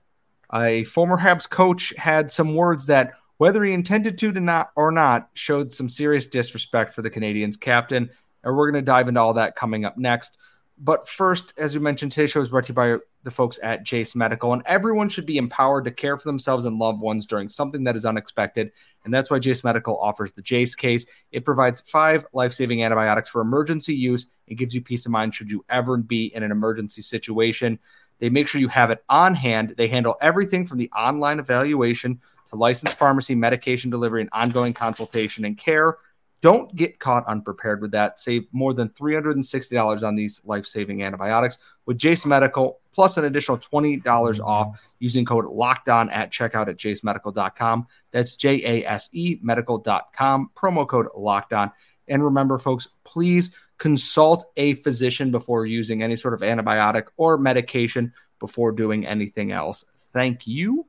a 0.54 0.84
former 0.84 1.18
habs 1.18 1.48
coach 1.48 1.92
had 1.96 2.30
some 2.30 2.54
words 2.54 2.86
that 2.86 3.12
whether 3.38 3.62
he 3.64 3.72
intended 3.72 4.18
to, 4.18 4.32
not 4.32 4.70
or 4.76 4.90
not, 4.90 5.28
showed 5.34 5.72
some 5.72 5.88
serious 5.88 6.26
disrespect 6.26 6.94
for 6.94 7.02
the 7.02 7.10
Canadiens 7.10 7.58
captain. 7.58 8.10
And 8.42 8.56
we're 8.56 8.70
going 8.70 8.82
to 8.82 8.86
dive 8.86 9.08
into 9.08 9.20
all 9.20 9.34
that 9.34 9.56
coming 9.56 9.84
up 9.84 9.98
next. 9.98 10.38
But 10.78 11.08
first, 11.08 11.54
as 11.56 11.74
we 11.74 11.80
mentioned, 11.80 12.12
today's 12.12 12.30
show 12.30 12.40
is 12.40 12.50
brought 12.50 12.64
to 12.64 12.68
you 12.68 12.74
by 12.74 12.96
the 13.24 13.30
folks 13.30 13.58
at 13.62 13.82
Jase 13.82 14.14
Medical. 14.14 14.52
And 14.52 14.62
everyone 14.66 15.08
should 15.08 15.26
be 15.26 15.38
empowered 15.38 15.84
to 15.86 15.90
care 15.90 16.16
for 16.16 16.28
themselves 16.28 16.64
and 16.64 16.78
loved 16.78 17.00
ones 17.00 17.26
during 17.26 17.48
something 17.48 17.82
that 17.84 17.96
is 17.96 18.04
unexpected. 18.04 18.70
And 19.04 19.12
that's 19.12 19.30
why 19.30 19.38
Jase 19.38 19.64
Medical 19.64 19.98
offers 19.98 20.32
the 20.32 20.42
Jase 20.42 20.74
case. 20.74 21.06
It 21.32 21.44
provides 21.44 21.80
five 21.80 22.26
life 22.32 22.52
saving 22.52 22.82
antibiotics 22.82 23.30
for 23.30 23.40
emergency 23.40 23.94
use. 23.94 24.26
It 24.46 24.56
gives 24.56 24.74
you 24.74 24.82
peace 24.82 25.06
of 25.06 25.12
mind 25.12 25.34
should 25.34 25.50
you 25.50 25.64
ever 25.68 25.96
be 25.96 26.26
in 26.34 26.42
an 26.42 26.52
emergency 26.52 27.02
situation. 27.02 27.78
They 28.18 28.30
make 28.30 28.48
sure 28.48 28.60
you 28.60 28.68
have 28.68 28.90
it 28.90 29.04
on 29.08 29.34
hand. 29.34 29.74
They 29.76 29.88
handle 29.88 30.16
everything 30.20 30.66
from 30.66 30.78
the 30.78 30.90
online 30.90 31.38
evaluation 31.38 32.20
to 32.50 32.56
licensed 32.56 32.96
pharmacy, 32.96 33.34
medication 33.34 33.90
delivery, 33.90 34.20
and 34.20 34.30
ongoing 34.32 34.72
consultation 34.72 35.44
and 35.44 35.58
care. 35.58 35.98
Don't 36.42 36.74
get 36.76 36.98
caught 36.98 37.26
unprepared 37.26 37.80
with 37.80 37.90
that. 37.92 38.18
Save 38.18 38.46
more 38.52 38.74
than 38.74 38.88
$360 38.90 40.06
on 40.06 40.14
these 40.14 40.42
life 40.44 40.66
saving 40.66 41.02
antibiotics 41.02 41.58
with 41.86 41.98
Jase 41.98 42.26
Medical, 42.26 42.78
plus 42.92 43.16
an 43.16 43.24
additional 43.24 43.58
$20 43.58 44.02
mm-hmm. 44.02 44.42
off 44.42 44.78
using 44.98 45.24
code 45.24 45.46
locked 45.46 45.88
on 45.88 46.10
at 46.10 46.30
checkout 46.30 46.68
at 46.68 46.76
jasemedical.com. 46.76 47.86
That's 48.12 48.36
J 48.36 48.82
A 48.82 48.86
S 48.86 49.08
E 49.12 49.38
medical.com, 49.42 50.50
promo 50.54 50.86
code 50.86 51.08
locked 51.16 51.52
on. 51.52 51.72
And 52.08 52.24
remember, 52.24 52.58
folks, 52.58 52.88
please 53.04 53.52
consult 53.78 54.50
a 54.56 54.74
physician 54.74 55.30
before 55.30 55.66
using 55.66 56.02
any 56.02 56.16
sort 56.16 56.34
of 56.34 56.40
antibiotic 56.40 57.08
or 57.16 57.38
medication 57.38 58.12
before 58.38 58.72
doing 58.72 59.06
anything 59.06 59.52
else. 59.52 59.84
Thank 60.12 60.46
you. 60.46 60.86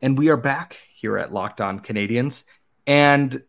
And 0.00 0.18
we 0.18 0.28
are 0.30 0.36
back 0.36 0.76
here 0.94 1.16
at 1.18 1.32
Locked 1.32 1.60
On 1.60 1.80
Canadiens. 1.80 2.44
And 2.86 3.42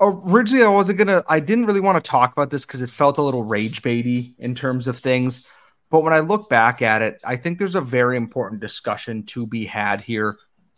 originally 0.00 0.64
I 0.64 0.68
wasn't 0.68 0.98
gonna 0.98 1.22
I 1.28 1.40
didn't 1.40 1.66
really 1.66 1.80
want 1.80 2.02
to 2.02 2.10
talk 2.10 2.32
about 2.32 2.50
this 2.50 2.66
because 2.66 2.82
it 2.82 2.90
felt 2.90 3.18
a 3.18 3.22
little 3.22 3.44
rage 3.44 3.82
baity 3.82 4.34
in 4.38 4.54
terms 4.54 4.86
of 4.86 4.98
things. 4.98 5.44
But 5.90 6.02
when 6.02 6.12
I 6.12 6.20
look 6.20 6.48
back 6.48 6.82
at 6.82 7.02
it, 7.02 7.20
I 7.24 7.36
think 7.36 7.58
there's 7.58 7.74
a 7.74 7.80
very 7.80 8.16
important 8.16 8.60
discussion 8.60 9.22
to 9.26 9.46
be 9.46 9.64
had 9.64 10.00
here 10.00 10.36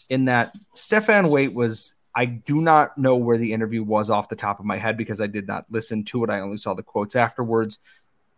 in 0.08 0.26
that 0.26 0.54
Stephane 0.74 1.28
Waite 1.28 1.54
was 1.54 1.94
I 2.18 2.24
do 2.24 2.60
not 2.60 2.98
know 2.98 3.14
where 3.14 3.38
the 3.38 3.52
interview 3.52 3.84
was 3.84 4.10
off 4.10 4.28
the 4.28 4.34
top 4.34 4.58
of 4.58 4.66
my 4.66 4.76
head 4.76 4.96
because 4.96 5.20
I 5.20 5.28
did 5.28 5.46
not 5.46 5.66
listen 5.70 6.02
to 6.06 6.24
it. 6.24 6.30
I 6.30 6.40
only 6.40 6.56
saw 6.56 6.74
the 6.74 6.82
quotes 6.82 7.14
afterwards. 7.14 7.78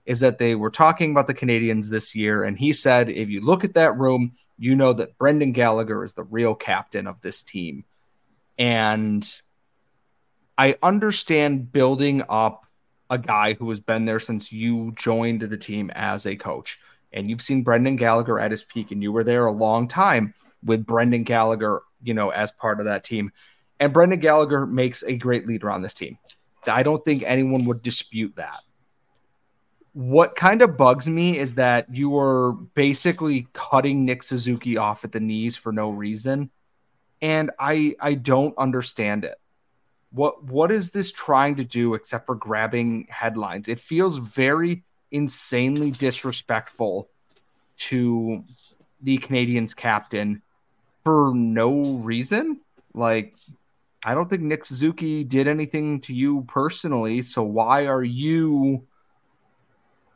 Is 0.05 0.21
that 0.21 0.37
they 0.37 0.55
were 0.55 0.71
talking 0.71 1.13
about 1.13 1.27
the 1.27 1.33
Canadiens 1.33 1.89
this 1.89 2.15
year, 2.15 2.45
and 2.45 2.59
he 2.59 2.75
said, 2.75 3.09
if 3.09 3.31
you 3.31 3.41
look 3.41 3.65
at 3.65 3.75
that 3.75 3.97
room, 3.97 4.33
you 4.59 4.77
know 4.77 4.93
that 4.93 5.17
Brendan 5.17 5.53
Gallagher 5.53 6.05
is 6.05 6.13
the 6.13 6.25
real 6.25 6.55
captain 6.55 7.07
of 7.07 7.23
this 7.23 7.43
team. 7.43 7.87
And 8.59 9.27
I 10.59 10.77
understand 10.83 11.73
building 11.73 12.23
up 12.29 12.67
a 13.09 13.17
guy 13.17 13.55
who 13.55 13.71
has 13.71 13.81
been 13.81 14.05
there 14.05 14.21
since 14.21 14.53
you 14.53 14.93
joined 14.95 15.41
the 15.41 15.57
team 15.57 15.91
as 15.95 16.27
a 16.27 16.37
coach. 16.37 16.79
And 17.15 17.31
you've 17.31 17.41
seen 17.41 17.63
Brendan 17.63 17.97
Gallagher 17.97 18.39
at 18.39 18.51
his 18.51 18.63
peak, 18.63 18.91
and 18.91 19.03
you 19.03 19.11
were 19.11 19.25
there 19.25 19.47
a 19.47 19.53
long 19.53 19.89
time 19.89 20.35
with 20.63 20.85
Brendan 20.85 21.23
Gallagher, 21.23 21.81
you 22.03 22.13
know, 22.13 22.29
as 22.29 22.51
part 22.51 22.79
of 22.79 22.85
that 22.87 23.05
team. 23.05 23.33
And 23.81 23.95
Brendan 23.95 24.21
Gallagher 24.21 24.67
makes 24.67 25.03
a 25.03 25.17
great 25.17 25.49
leader 25.49 25.71
on 25.71 25.81
this 25.81 25.95
team. 25.95 26.19
I 26.69 26.83
don't 26.83 27.03
think 27.03 27.23
anyone 27.25 27.65
would 27.65 27.83
dispute 27.83 28.37
that. 28.37 28.61
What 29.95 30.37
kind 30.37 30.61
of 30.61 30.77
bugs 30.77 31.09
me 31.09 31.39
is 31.39 31.55
that 31.57 31.93
you 31.93 32.17
are 32.19 32.53
basically 32.53 33.49
cutting 33.55 34.05
Nick 34.05 34.23
Suzuki 34.23 34.77
off 34.77 35.05
at 35.05 35.13
the 35.13 35.19
knees 35.19 35.57
for 35.57 35.73
no 35.73 35.91
reason. 35.91 36.51
And 37.23 37.51
I 37.59 37.97
I 37.99 38.15
don't 38.15 38.57
understand 38.57 39.25
it. 39.25 39.39
What 40.13 40.45
what 40.45 40.71
is 40.71 40.91
this 40.91 41.11
trying 41.11 41.57
to 41.57 41.65
do 41.65 41.95
except 41.95 42.27
for 42.27 42.35
grabbing 42.35 43.07
headlines? 43.09 43.69
It 43.69 43.81
feels 43.81 44.19
very 44.19 44.85
insanely 45.11 45.91
disrespectful 45.91 47.09
to 47.77 48.45
the 49.03 49.19
Canadiens 49.19 49.75
captain 49.75 50.43
for 51.03 51.33
no 51.35 51.95
reason. 51.95 52.61
Like 52.95 53.35
I 54.03 54.15
don't 54.15 54.29
think 54.29 54.43
Nick 54.43 54.65
Suzuki 54.65 55.25
did 55.25 55.47
anything 55.47 56.01
to 56.03 56.15
you 56.15 56.43
personally, 56.49 57.23
so 57.23 57.43
why 57.43 57.87
are 57.87 58.03
you 58.03 58.87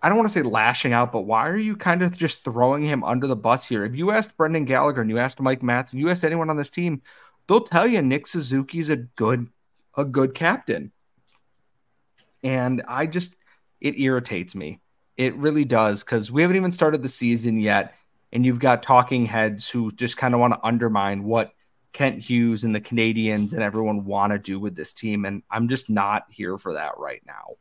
I 0.04 0.10
don't 0.10 0.18
want 0.18 0.28
to 0.28 0.34
say 0.34 0.42
lashing 0.42 0.92
out, 0.92 1.12
but 1.12 1.22
why 1.22 1.48
are 1.48 1.56
you 1.56 1.76
kind 1.76 2.02
of 2.02 2.14
just 2.14 2.44
throwing 2.44 2.84
him 2.84 3.02
under 3.04 3.26
the 3.26 3.34
bus 3.34 3.66
here? 3.66 3.86
If 3.86 3.96
you 3.96 4.10
asked 4.10 4.36
Brendan 4.36 4.66
Gallagher 4.66 5.00
and 5.00 5.08
you 5.08 5.18
asked 5.18 5.40
Mike 5.40 5.62
Matheson, 5.62 5.98
you 5.98 6.10
asked 6.10 6.26
anyone 6.26 6.50
on 6.50 6.58
this 6.58 6.68
team, 6.68 7.00
they'll 7.46 7.62
tell 7.62 7.86
you 7.86 8.02
Nick 8.02 8.26
Suzuki's 8.26 8.90
a 8.90 8.96
good 8.96 9.48
a 9.96 10.04
good 10.04 10.34
captain. 10.34 10.92
And 12.42 12.82
I 12.86 13.06
just, 13.06 13.36
it 13.80 13.98
irritates 13.98 14.54
me. 14.54 14.80
It 15.16 15.36
really 15.36 15.64
does 15.64 16.04
because 16.04 16.30
we 16.30 16.42
haven't 16.42 16.56
even 16.56 16.72
started 16.72 17.02
the 17.02 17.08
season 17.08 17.58
yet. 17.58 17.94
And 18.30 18.44
you've 18.44 18.58
got 18.58 18.82
talking 18.82 19.24
heads 19.24 19.70
who 19.70 19.90
just 19.92 20.18
kind 20.18 20.34
of 20.34 20.40
want 20.40 20.52
to 20.52 20.66
undermine 20.66 21.24
what 21.24 21.52
Kent 21.94 22.20
Hughes 22.20 22.64
and 22.64 22.74
the 22.74 22.80
Canadiens 22.80 23.52
and 23.54 23.62
everyone 23.62 24.04
want 24.04 24.32
to 24.32 24.38
do 24.38 24.58
with 24.58 24.74
this 24.74 24.92
team. 24.92 25.24
And 25.24 25.42
I'm 25.50 25.68
just 25.68 25.88
not 25.88 26.26
here 26.28 26.58
for 26.58 26.74
that 26.74 26.98
right 26.98 27.22
now. 27.26 27.54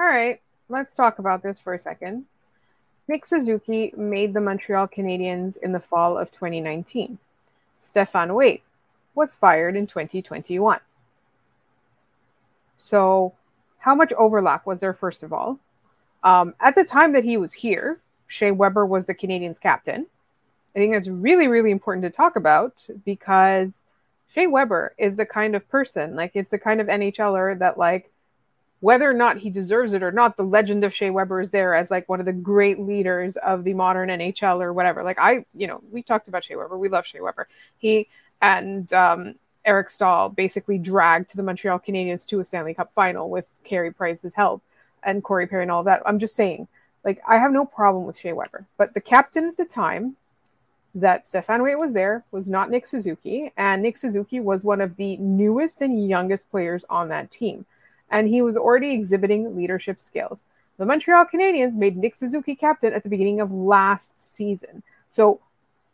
All 0.00 0.06
right. 0.06 0.40
Let's 0.70 0.94
talk 0.94 1.18
about 1.18 1.42
this 1.42 1.60
for 1.60 1.74
a 1.74 1.82
second. 1.82 2.24
Nick 3.08 3.26
Suzuki 3.26 3.92
made 3.96 4.32
the 4.32 4.40
Montreal 4.40 4.86
Canadiens 4.86 5.56
in 5.60 5.72
the 5.72 5.80
fall 5.80 6.16
of 6.16 6.30
2019. 6.30 7.18
Stephane 7.80 8.32
Waite 8.32 8.62
was 9.16 9.34
fired 9.34 9.74
in 9.74 9.88
2021. 9.88 10.78
So, 12.78 13.34
how 13.78 13.94
much 13.96 14.12
overlap 14.12 14.64
was 14.64 14.80
there, 14.80 14.92
first 14.92 15.24
of 15.24 15.32
all? 15.32 15.58
Um, 16.22 16.54
at 16.60 16.76
the 16.76 16.84
time 16.84 17.12
that 17.14 17.24
he 17.24 17.36
was 17.36 17.52
here, 17.52 18.00
Shea 18.28 18.52
Weber 18.52 18.86
was 18.86 19.06
the 19.06 19.14
Canadiens 19.14 19.60
captain. 19.60 20.06
I 20.74 20.78
think 20.78 20.92
that's 20.92 21.08
really, 21.08 21.48
really 21.48 21.70
important 21.70 22.04
to 22.04 22.10
talk 22.10 22.36
about 22.36 22.86
because 23.04 23.84
Shea 24.32 24.46
Weber 24.46 24.94
is 24.98 25.16
the 25.16 25.26
kind 25.26 25.56
of 25.56 25.68
person, 25.68 26.14
like, 26.14 26.32
it's 26.34 26.50
the 26.50 26.58
kind 26.58 26.80
of 26.80 26.86
NHLer 26.86 27.58
that, 27.58 27.76
like, 27.76 28.10
whether 28.80 29.08
or 29.08 29.14
not 29.14 29.38
he 29.38 29.50
deserves 29.50 29.92
it 29.92 30.02
or 30.02 30.10
not, 30.10 30.36
the 30.36 30.42
legend 30.42 30.84
of 30.84 30.94
Shea 30.94 31.10
Weber 31.10 31.40
is 31.40 31.50
there 31.50 31.74
as 31.74 31.90
like 31.90 32.08
one 32.08 32.18
of 32.18 32.26
the 32.26 32.32
great 32.32 32.80
leaders 32.80 33.36
of 33.36 33.62
the 33.62 33.74
modern 33.74 34.08
NHL 34.08 34.62
or 34.62 34.72
whatever. 34.72 35.04
Like 35.04 35.18
I, 35.18 35.44
you 35.54 35.66
know, 35.66 35.82
we 35.90 36.02
talked 36.02 36.28
about 36.28 36.44
Shea 36.44 36.56
Weber. 36.56 36.78
We 36.78 36.88
love 36.88 37.06
Shea 37.06 37.20
Weber. 37.20 37.46
He 37.76 38.08
and 38.40 38.90
um, 38.94 39.34
Eric 39.64 39.90
Staal 39.90 40.30
basically 40.30 40.78
dragged 40.78 41.36
the 41.36 41.42
Montreal 41.42 41.78
Canadiens 41.78 42.26
to 42.26 42.40
a 42.40 42.44
Stanley 42.44 42.72
Cup 42.72 42.92
final 42.94 43.28
with 43.28 43.48
Carey 43.64 43.92
Price's 43.92 44.34
help 44.34 44.62
and 45.02 45.22
Corey 45.22 45.46
Perry 45.46 45.62
and 45.62 45.70
all 45.70 45.84
that. 45.84 46.02
I'm 46.06 46.18
just 46.18 46.34
saying, 46.34 46.66
like, 47.04 47.20
I 47.28 47.36
have 47.36 47.52
no 47.52 47.66
problem 47.66 48.06
with 48.06 48.18
Shea 48.18 48.32
Weber, 48.32 48.66
but 48.78 48.94
the 48.94 49.00
captain 49.00 49.46
at 49.46 49.56
the 49.58 49.64
time 49.66 50.16
that 50.94 51.26
Stephane 51.26 51.62
Waite 51.62 51.78
was 51.78 51.92
there 51.92 52.24
was 52.32 52.48
not 52.48 52.70
Nick 52.70 52.86
Suzuki, 52.86 53.52
and 53.56 53.82
Nick 53.82 53.96
Suzuki 53.96 54.40
was 54.40 54.64
one 54.64 54.80
of 54.80 54.96
the 54.96 55.16
newest 55.18 55.82
and 55.82 56.08
youngest 56.08 56.50
players 56.50 56.84
on 56.90 57.08
that 57.08 57.30
team, 57.30 57.64
and 58.10 58.26
he 58.26 58.42
was 58.42 58.56
already 58.56 58.92
exhibiting 58.92 59.56
leadership 59.56 60.00
skills. 60.00 60.44
The 60.78 60.86
Montreal 60.86 61.26
Canadiens 61.26 61.76
made 61.76 61.96
Nick 61.96 62.14
Suzuki 62.14 62.54
captain 62.54 62.94
at 62.94 63.02
the 63.02 63.10
beginning 63.10 63.40
of 63.40 63.52
last 63.52 64.20
season. 64.20 64.82
So 65.10 65.40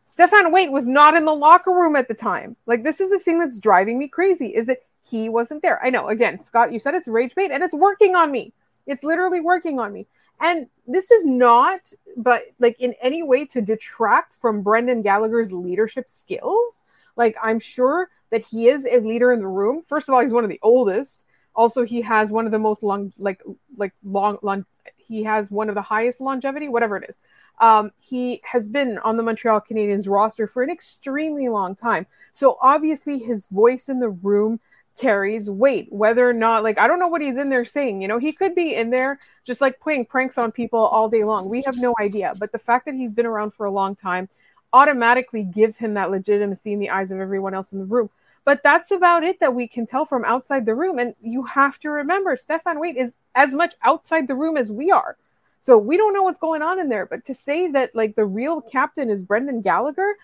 Stephane 0.06 0.52
Waite 0.52 0.70
was 0.70 0.86
not 0.86 1.16
in 1.16 1.24
the 1.24 1.34
locker 1.34 1.72
room 1.72 1.96
at 1.96 2.06
the 2.06 2.14
time. 2.14 2.56
Like 2.66 2.84
this 2.84 3.00
is 3.00 3.10
the 3.10 3.18
thing 3.18 3.40
that's 3.40 3.58
driving 3.58 3.98
me 3.98 4.06
crazy 4.06 4.54
is 4.54 4.66
that 4.66 4.82
he 5.10 5.28
wasn't 5.28 5.62
there. 5.62 5.84
I 5.84 5.90
know. 5.90 6.08
Again, 6.08 6.38
Scott, 6.38 6.72
you 6.72 6.78
said 6.78 6.94
it's 6.94 7.08
rage 7.08 7.34
bait 7.34 7.50
and 7.50 7.62
it's 7.62 7.74
working 7.74 8.14
on 8.14 8.30
me. 8.30 8.52
It's 8.86 9.02
literally 9.02 9.40
working 9.40 9.80
on 9.80 9.92
me. 9.92 10.06
And 10.40 10.68
this 10.86 11.10
is 11.10 11.24
not 11.24 11.80
but 12.16 12.44
like 12.58 12.80
in 12.80 12.94
any 13.02 13.22
way 13.22 13.44
to 13.46 13.60
detract 13.60 14.34
from 14.34 14.62
Brendan 14.62 15.02
Gallagher's 15.02 15.52
leadership 15.52 16.08
skills. 16.08 16.84
Like 17.16 17.36
I'm 17.42 17.58
sure 17.58 18.08
that 18.30 18.42
he 18.42 18.68
is 18.68 18.86
a 18.86 19.00
leader 19.00 19.32
in 19.32 19.40
the 19.40 19.46
room. 19.46 19.82
First 19.82 20.08
of 20.08 20.14
all, 20.14 20.22
he's 20.22 20.32
one 20.32 20.44
of 20.44 20.50
the 20.50 20.60
oldest. 20.62 21.24
Also, 21.54 21.84
he 21.84 22.02
has 22.02 22.30
one 22.30 22.46
of 22.46 22.52
the 22.52 22.58
most 22.58 22.82
long 22.82 23.12
like 23.18 23.42
like 23.76 23.92
long 24.04 24.38
long 24.42 24.64
he 24.98 25.22
has 25.24 25.50
one 25.50 25.68
of 25.68 25.74
the 25.74 25.82
highest 25.82 26.20
longevity, 26.20 26.68
whatever 26.68 26.96
it 26.96 27.08
is. 27.08 27.18
Um, 27.60 27.92
he 28.00 28.42
has 28.44 28.68
been 28.68 28.98
on 28.98 29.16
the 29.16 29.22
Montreal 29.22 29.60
Canadiens 29.60 30.08
roster 30.08 30.46
for 30.46 30.62
an 30.62 30.70
extremely 30.70 31.48
long 31.48 31.74
time. 31.74 32.06
So 32.32 32.58
obviously 32.60 33.18
his 33.18 33.46
voice 33.46 33.88
in 33.88 34.00
the 34.00 34.10
room 34.10 34.60
carries 34.98 35.50
weight, 35.50 35.88
whether 35.90 36.28
or 36.28 36.32
not, 36.32 36.62
like, 36.62 36.78
I 36.78 36.86
don't 36.86 36.98
know 36.98 37.08
what 37.08 37.20
he's 37.20 37.36
in 37.36 37.50
there 37.50 37.64
saying. 37.64 38.02
You 38.02 38.08
know, 38.08 38.18
he 38.18 38.32
could 38.32 38.54
be 38.54 38.74
in 38.74 38.90
there 38.90 39.18
just 39.44 39.60
like 39.60 39.80
playing 39.80 40.06
pranks 40.06 40.38
on 40.38 40.52
people 40.52 40.80
all 40.80 41.08
day 41.08 41.24
long. 41.24 41.48
We 41.48 41.62
have 41.62 41.78
no 41.78 41.94
idea. 42.00 42.32
But 42.38 42.52
the 42.52 42.58
fact 42.58 42.86
that 42.86 42.94
he's 42.94 43.12
been 43.12 43.26
around 43.26 43.52
for 43.52 43.66
a 43.66 43.70
long 43.70 43.94
time 43.94 44.28
automatically 44.72 45.44
gives 45.44 45.78
him 45.78 45.94
that 45.94 46.10
legitimacy 46.10 46.72
in 46.72 46.78
the 46.78 46.90
eyes 46.90 47.10
of 47.10 47.20
everyone 47.20 47.54
else 47.54 47.72
in 47.72 47.78
the 47.78 47.84
room. 47.84 48.10
But 48.44 48.62
that's 48.62 48.90
about 48.90 49.24
it 49.24 49.40
that 49.40 49.54
we 49.54 49.66
can 49.66 49.86
tell 49.86 50.04
from 50.04 50.24
outside 50.24 50.66
the 50.66 50.74
room. 50.74 50.98
And 50.98 51.14
you 51.20 51.44
have 51.44 51.78
to 51.80 51.90
remember, 51.90 52.36
Stephane 52.36 52.78
Waite 52.78 52.96
is 52.96 53.14
as 53.34 53.52
much 53.54 53.74
outside 53.82 54.28
the 54.28 54.34
room 54.34 54.56
as 54.56 54.70
we 54.70 54.90
are. 54.90 55.16
So 55.60 55.76
we 55.76 55.96
don't 55.96 56.12
know 56.12 56.22
what's 56.22 56.38
going 56.38 56.62
on 56.62 56.78
in 56.78 56.88
there. 56.88 57.06
But 57.06 57.24
to 57.24 57.34
say 57.34 57.68
that 57.72 57.94
like 57.94 58.14
the 58.14 58.24
real 58.24 58.60
captain 58.60 59.10
is 59.10 59.24
Brendan 59.24 59.62
Gallagher, 59.62 60.16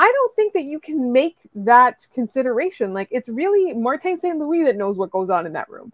I 0.00 0.10
don't 0.10 0.34
think 0.34 0.54
that 0.54 0.64
you 0.64 0.80
can 0.80 1.12
make 1.12 1.36
that 1.54 2.06
consideration. 2.14 2.94
Like 2.94 3.08
it's 3.10 3.28
really 3.28 3.74
Martin 3.74 4.16
St. 4.16 4.38
Louis 4.38 4.64
that 4.64 4.76
knows 4.76 4.96
what 4.96 5.10
goes 5.10 5.28
on 5.28 5.44
in 5.44 5.52
that 5.52 5.68
room. 5.68 5.92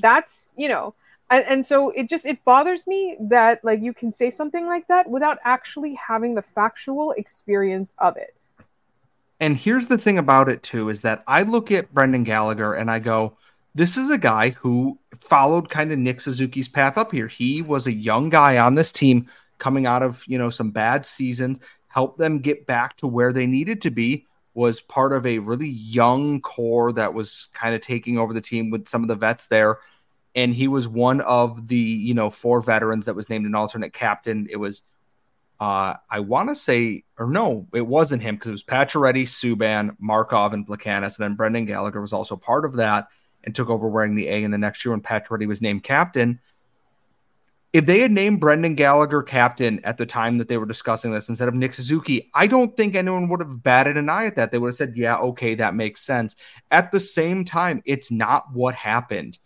That's, 0.00 0.52
you 0.56 0.68
know, 0.68 0.94
And, 1.30 1.44
and 1.44 1.66
so 1.66 1.90
it 1.90 2.08
just 2.08 2.24
it 2.24 2.44
bothers 2.44 2.86
me 2.86 3.16
that 3.20 3.64
like 3.64 3.82
you 3.82 3.92
can 3.92 4.12
say 4.12 4.30
something 4.30 4.66
like 4.66 4.86
that 4.88 5.10
without 5.10 5.38
actually 5.44 5.94
having 5.94 6.34
the 6.34 6.42
factual 6.42 7.12
experience 7.12 7.92
of 7.98 8.16
it. 8.16 8.34
And 9.40 9.56
here's 9.56 9.88
the 9.88 9.98
thing 9.98 10.18
about 10.18 10.48
it 10.48 10.62
too 10.62 10.88
is 10.88 11.02
that 11.02 11.22
I 11.26 11.42
look 11.42 11.70
at 11.70 11.92
Brendan 11.92 12.24
Gallagher 12.24 12.74
and 12.74 12.90
I 12.90 12.98
go, 12.98 13.36
this 13.74 13.96
is 13.96 14.10
a 14.10 14.18
guy 14.18 14.50
who 14.50 14.98
followed 15.20 15.68
kind 15.68 15.92
of 15.92 15.98
Nick 15.98 16.20
Suzuki's 16.20 16.68
path 16.68 16.96
up 16.96 17.12
here. 17.12 17.28
He 17.28 17.62
was 17.62 17.86
a 17.86 17.92
young 17.92 18.30
guy 18.30 18.58
on 18.58 18.74
this 18.74 18.90
team 18.90 19.28
coming 19.58 19.86
out 19.86 20.02
of, 20.02 20.24
you 20.26 20.38
know, 20.38 20.50
some 20.50 20.70
bad 20.70 21.04
seasons, 21.04 21.60
helped 21.88 22.18
them 22.18 22.38
get 22.38 22.66
back 22.66 22.96
to 22.98 23.06
where 23.06 23.32
they 23.32 23.46
needed 23.46 23.80
to 23.82 23.90
be, 23.90 24.26
was 24.54 24.80
part 24.80 25.12
of 25.12 25.26
a 25.26 25.38
really 25.38 25.68
young 25.68 26.40
core 26.40 26.92
that 26.92 27.14
was 27.14 27.48
kind 27.54 27.74
of 27.74 27.80
taking 27.80 28.18
over 28.18 28.32
the 28.32 28.40
team 28.40 28.70
with 28.70 28.88
some 28.88 29.02
of 29.02 29.08
the 29.08 29.14
vets 29.16 29.46
there. 29.46 29.78
And 30.34 30.54
he 30.54 30.68
was 30.68 30.86
one 30.86 31.20
of 31.20 31.68
the, 31.68 31.76
you 31.76 32.14
know, 32.14 32.30
four 32.30 32.60
veterans 32.60 33.06
that 33.06 33.16
was 33.16 33.28
named 33.28 33.46
an 33.46 33.54
alternate 33.54 33.92
captain. 33.92 34.46
It 34.50 34.56
was 34.56 34.82
uh, 35.60 35.94
I 36.08 36.20
want 36.20 36.50
to 36.50 36.54
say, 36.54 37.04
or 37.18 37.26
no, 37.26 37.66
it 37.74 37.86
wasn't 37.86 38.22
him 38.22 38.36
because 38.36 38.48
it 38.48 38.52
was 38.52 38.62
Pacioretty, 38.62 39.24
Subban, 39.24 39.96
Markov, 39.98 40.52
and 40.54 40.66
Plekanec. 40.66 41.18
And 41.18 41.24
then 41.24 41.34
Brendan 41.34 41.64
Gallagher 41.64 42.00
was 42.00 42.12
also 42.12 42.36
part 42.36 42.64
of 42.64 42.74
that 42.74 43.08
and 43.42 43.54
took 43.54 43.68
over 43.68 43.88
wearing 43.88 44.14
the 44.14 44.28
A 44.28 44.44
in 44.44 44.52
the 44.52 44.58
next 44.58 44.84
year 44.84 44.92
when 44.92 45.00
Pacioretty 45.00 45.46
was 45.46 45.60
named 45.60 45.82
captain. 45.82 46.40
If 47.72 47.84
they 47.84 48.00
had 48.00 48.10
named 48.10 48.40
Brendan 48.40 48.74
Gallagher 48.74 49.22
captain 49.22 49.80
at 49.84 49.98
the 49.98 50.06
time 50.06 50.38
that 50.38 50.48
they 50.48 50.56
were 50.56 50.66
discussing 50.66 51.12
this 51.12 51.28
instead 51.28 51.48
of 51.48 51.54
Nick 51.54 51.74
Suzuki, 51.74 52.30
I 52.32 52.46
don't 52.46 52.74
think 52.76 52.94
anyone 52.94 53.28
would 53.28 53.40
have 53.40 53.62
batted 53.62 53.98
an 53.98 54.08
eye 54.08 54.24
at 54.24 54.36
that. 54.36 54.50
They 54.50 54.58
would 54.58 54.68
have 54.68 54.74
said, 54.74 54.96
yeah, 54.96 55.18
okay, 55.18 55.54
that 55.56 55.74
makes 55.74 56.00
sense. 56.00 56.34
At 56.70 56.92
the 56.92 57.00
same 57.00 57.44
time, 57.44 57.82
it's 57.84 58.10
not 58.10 58.50
what 58.52 58.74
happened. 58.74 59.38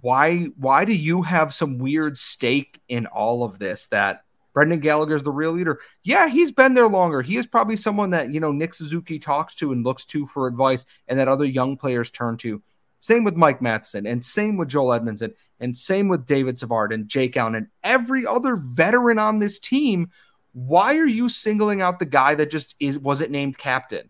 Why 0.00 0.44
why 0.56 0.84
do 0.84 0.92
you 0.92 1.22
have 1.22 1.54
some 1.54 1.78
weird 1.78 2.16
stake 2.16 2.80
in 2.88 3.06
all 3.06 3.44
of 3.44 3.58
this 3.58 3.86
that 3.88 4.24
Brendan 4.52 4.80
Gallagher 4.80 5.14
is 5.14 5.22
the 5.22 5.30
real 5.30 5.52
leader. 5.52 5.80
Yeah, 6.02 6.28
he's 6.28 6.50
been 6.50 6.74
there 6.74 6.88
longer. 6.88 7.22
He 7.22 7.36
is 7.36 7.46
probably 7.46 7.76
someone 7.76 8.10
that, 8.10 8.32
you 8.32 8.40
know, 8.40 8.52
Nick 8.52 8.74
Suzuki 8.74 9.18
talks 9.18 9.54
to 9.56 9.72
and 9.72 9.84
looks 9.84 10.04
to 10.06 10.26
for 10.26 10.46
advice 10.46 10.84
and 11.08 11.18
that 11.18 11.28
other 11.28 11.44
young 11.44 11.76
players 11.76 12.10
turn 12.10 12.36
to. 12.38 12.62
Same 13.02 13.24
with 13.24 13.34
Mike 13.34 13.60
Matheson 13.60 14.06
and 14.06 14.24
same 14.24 14.56
with 14.56 14.68
Joel 14.68 14.92
Edmondson, 14.92 15.34
and 15.58 15.76
same 15.76 16.06
with 16.06 16.24
David 16.24 16.56
Savard 16.56 16.92
and 16.92 17.08
Jake 17.08 17.36
Allen 17.36 17.56
and 17.56 17.66
every 17.82 18.24
other 18.24 18.54
veteran 18.54 19.18
on 19.18 19.40
this 19.40 19.58
team. 19.58 20.12
Why 20.52 20.96
are 20.98 21.06
you 21.06 21.28
singling 21.28 21.82
out 21.82 21.98
the 21.98 22.04
guy 22.04 22.36
that 22.36 22.52
just 22.52 22.76
is 22.78 22.96
wasn't 23.00 23.32
named 23.32 23.58
captain? 23.58 24.08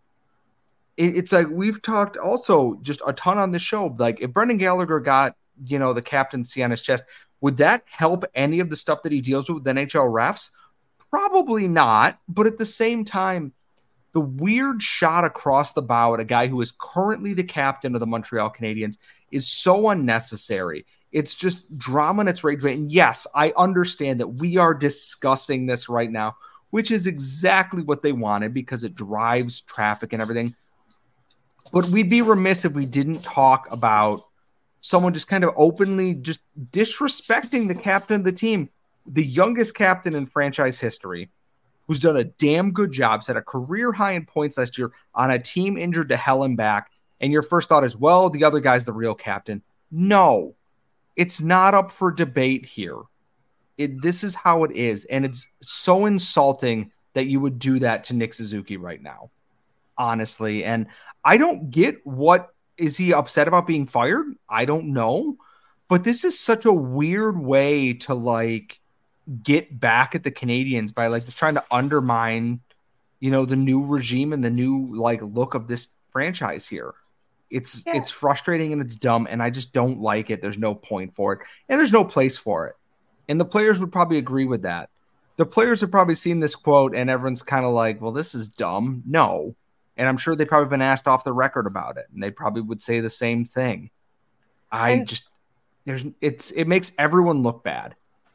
It, 0.99 1.17
it's 1.17 1.33
like 1.33 1.49
we've 1.49 1.81
talked 1.81 2.19
also 2.19 2.79
just 2.83 3.01
a 3.07 3.15
ton 3.15 3.39
on 3.39 3.51
the 3.51 3.59
show. 3.59 3.87
Like 3.99 4.21
if 4.21 4.31
Brendan 4.35 4.59
Gallagher 4.59 5.01
got, 5.01 5.37
you 5.65 5.79
know, 5.79 5.95
the 5.95 6.03
captaincy 6.03 6.63
on 6.63 6.71
his 6.71 6.83
chest, 6.83 7.03
would 7.41 7.57
that 7.57 7.85
help 7.87 8.27
any 8.35 8.61
of 8.61 8.69
the 8.69 8.77
stuff 8.77 9.03
that 9.05 9.13
he 9.13 9.23
deals 9.23 9.49
with 9.49 9.65
with 9.65 9.75
NHL 9.75 10.13
refs? 10.13 10.51
Probably 11.11 11.67
not. 11.67 12.19
But 12.29 12.47
at 12.47 12.59
the 12.59 12.67
same 12.67 13.07
time, 13.07 13.55
the 14.13 14.21
weird 14.21 14.83
shot 14.83 15.25
across 15.25 15.73
the 15.73 15.83
bow 15.83 16.15
at 16.15 16.21
a 16.21 16.25
guy 16.25 16.47
who 16.47 16.61
is 16.61 16.73
currently 16.79 17.33
the 17.33 17.45
captain 17.45 17.95
of 17.95 18.01
the 18.01 18.07
Montreal 18.07 18.51
Canadiens 18.51 18.99
is 19.31 19.49
so 19.49 19.89
unnecessary. 19.89 20.85
It's 21.11 21.35
just 21.35 21.77
drama 21.77 22.21
and 22.21 22.29
its 22.29 22.45
rage. 22.45 22.65
And 22.65 22.93
yes, 22.93 23.27
I 23.35 23.53
understand 23.57 24.21
that 24.21 24.29
we 24.29 24.59
are 24.59 24.75
discussing 24.75 25.67
this 25.67 25.89
right 25.89 26.11
now, 26.11 26.37
which 26.71 26.91
is 26.91 27.07
exactly 27.07 27.83
what 27.83 28.03
they 28.03 28.13
wanted 28.13 28.55
because 28.55 28.85
it 28.85 28.95
drives 28.95 29.63
traffic 29.63 30.13
and 30.13 30.23
everything. 30.23 30.55
But 31.73 31.87
we'd 31.87 32.11
be 32.11 32.23
remiss 32.23 32.65
if 32.65 32.73
we 32.73 32.87
didn't 32.87 33.23
talk 33.23 33.67
about 33.71 34.27
someone 34.83 35.15
just 35.15 35.29
kind 35.29 35.45
of 35.45 35.55
openly 35.57 36.15
just 36.15 36.41
disrespecting 36.71 37.69
the 37.69 37.75
captain 37.75 38.17
of 38.17 38.25
the 38.25 38.33
team, 38.33 38.69
the 39.07 39.25
youngest 39.25 39.75
captain 39.75 40.15
in 40.15 40.27
franchise 40.27 40.79
history, 40.79 41.31
who's 41.87 41.99
done 41.99 42.17
a 42.17 42.25
damn 42.25 42.73
good 42.73 42.93
job, 42.93 43.25
set 43.25 43.37
a 43.37 43.43
career 43.43 43.93
high 43.93 44.13
in 44.13 44.25
points 44.25 44.59
last 44.59 44.79
year 44.79 44.93
on 45.15 45.31
a 45.31 45.39
team 45.39 45.77
injured 45.77 46.09
to 46.09 46.17
hell 46.17 46.45
and 46.45 46.57
back. 46.57 46.91
And 47.21 47.33
your 47.33 47.43
first 47.43 47.69
thought 47.69 47.85
is, 47.85 47.97
well, 47.97 48.31
the 48.31 48.45
other 48.45 48.61
guy's 48.61 48.85
the 48.85 48.93
real 48.93 49.15
captain. 49.15 49.63
No, 49.91 50.55
it's 51.17 51.41
not 51.41 51.75
up 51.75 51.93
for 51.93 52.11
debate 52.11 52.67
here. 52.67 52.99
It, 53.79 54.03
this 54.03 54.25
is 54.25 54.35
how 54.35 54.65
it 54.65 54.73
is. 54.73 55.05
And 55.07 55.25
it's 55.25 55.49
so 55.61 56.07
insulting 56.07 56.93
that 57.15 57.27
you 57.27 57.41
would 57.41 57.59
do 57.59 57.79
that 57.81 58.05
to 58.05 58.15
Nick 58.15 58.35
Suzuki 58.35 58.77
right 58.77 59.01
now, 59.01 59.31
honestly. 59.97 60.65
And 60.65 60.87
I 61.25 61.37
don't 61.37 61.71
get 61.71 62.05
what 62.07 62.55
is 62.77 62.97
he 62.97 63.13
upset 63.13 63.49
about 63.49 63.67
being 63.67 63.87
fired? 63.87 64.27
I 64.49 64.65
don't 64.65 64.93
know. 64.93 65.37
But 65.89 66.05
this 66.05 66.25
is 66.25 66.39
such 66.39 66.65
a 66.65 66.73
weird 66.73 67.39
way 67.39 67.93
to 67.95 68.15
like 68.15 68.81
get 69.43 69.79
back 69.79 70.15
at 70.15 70.23
the 70.23 70.31
Canadiens 70.31 70.95
by 70.95 71.07
like 71.07 71.25
just 71.25 71.39
trying 71.39 71.55
to 71.55 71.65
undermine, 71.71 72.61
you 73.21 73.31
know, 73.31 73.45
the 73.45 73.57
new 73.57 73.85
regime 73.85 74.33
and 74.33 74.43
the 74.43 74.51
new 74.51 74.95
like 74.95 75.21
look 75.23 75.55
of 75.55 75.69
this 75.69 75.89
franchise 76.11 76.67
here. 76.67 76.95
It's 77.51 77.83
yeah. 77.87 77.97
it's 77.97 78.11
frustrating 78.11 78.73
and 78.73 78.81
it's 78.81 78.97
dumb 78.97 79.29
and 79.31 79.43
I 79.43 79.51
just 79.51 79.73
don't 79.73 80.01
like 80.01 80.31
it. 80.31 80.41
There's 80.41 80.59
no 80.59 80.75
point 80.75 81.15
for 81.15 81.35
it 81.35 81.41
and 81.69 81.79
there's 81.79 81.93
no 81.93 82.05
place 82.05 82.37
for 82.37 82.67
it. 82.67 82.77
And 83.29 83.41
the 83.41 83.45
players 83.45 83.79
would 83.79 83.93
probably 83.93 84.19
agree 84.19 84.47
with 84.47 84.63
that. 84.63 84.91
The 85.37 85.47
players 85.47 85.81
have 85.81 85.91
probably 85.91 86.15
seen 86.15 86.41
this 86.41 86.55
quote 86.55 86.95
and 86.95 87.09
everyone's 87.09 87.43
kind 87.43 87.65
of 87.65 87.73
like, 87.73 88.01
"Well, 88.01 88.13
this 88.13 88.35
is 88.35 88.49
dumb." 88.49 89.03
No. 89.07 89.55
And 89.97 90.09
I'm 90.09 90.17
sure 90.17 90.35
they've 90.35 90.49
probably 90.49 90.71
been 90.71 90.83
asked 90.83 91.07
off 91.07 91.25
the 91.25 91.33
record 91.33 91.67
about 91.67 91.99
it, 91.99 92.07
and 92.13 92.23
they 92.23 92.31
probably 92.31 92.63
would 92.63 92.83
say 92.83 93.01
the 93.01 93.11
same 93.11 93.45
thing. 93.45 93.91
I 94.71 94.91
and 94.91 95.07
just 95.07 95.29
there's 95.85 96.05
it's 96.21 96.51
it 96.51 96.67
makes 96.67 96.93
everyone 96.99 97.43
look 97.43 97.63
bad 97.63 97.95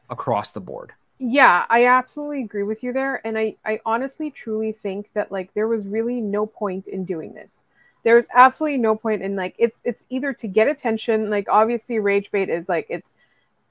across 0.09 0.51
the 0.51 0.59
board. 0.59 0.93
Yeah, 1.19 1.65
I 1.69 1.85
absolutely 1.85 2.43
agree 2.43 2.63
with 2.63 2.83
you 2.83 2.93
there. 2.93 3.25
And 3.25 3.37
I, 3.37 3.55
I 3.65 3.79
honestly 3.85 4.29
truly 4.29 4.71
think 4.71 5.11
that 5.13 5.31
like 5.31 5.53
there 5.53 5.67
was 5.67 5.87
really 5.87 6.21
no 6.21 6.45
point 6.45 6.87
in 6.87 7.05
doing 7.05 7.33
this. 7.33 7.65
There's 8.03 8.27
absolutely 8.33 8.77
no 8.77 8.95
point 8.95 9.23
in 9.23 9.35
like 9.35 9.55
it's 9.57 9.81
it's 9.83 10.05
either 10.09 10.31
to 10.33 10.47
get 10.47 10.67
attention, 10.67 11.29
like 11.29 11.47
obviously 11.49 11.99
rage 11.99 12.31
bait 12.31 12.49
is 12.49 12.69
like 12.69 12.85
it's 12.89 13.15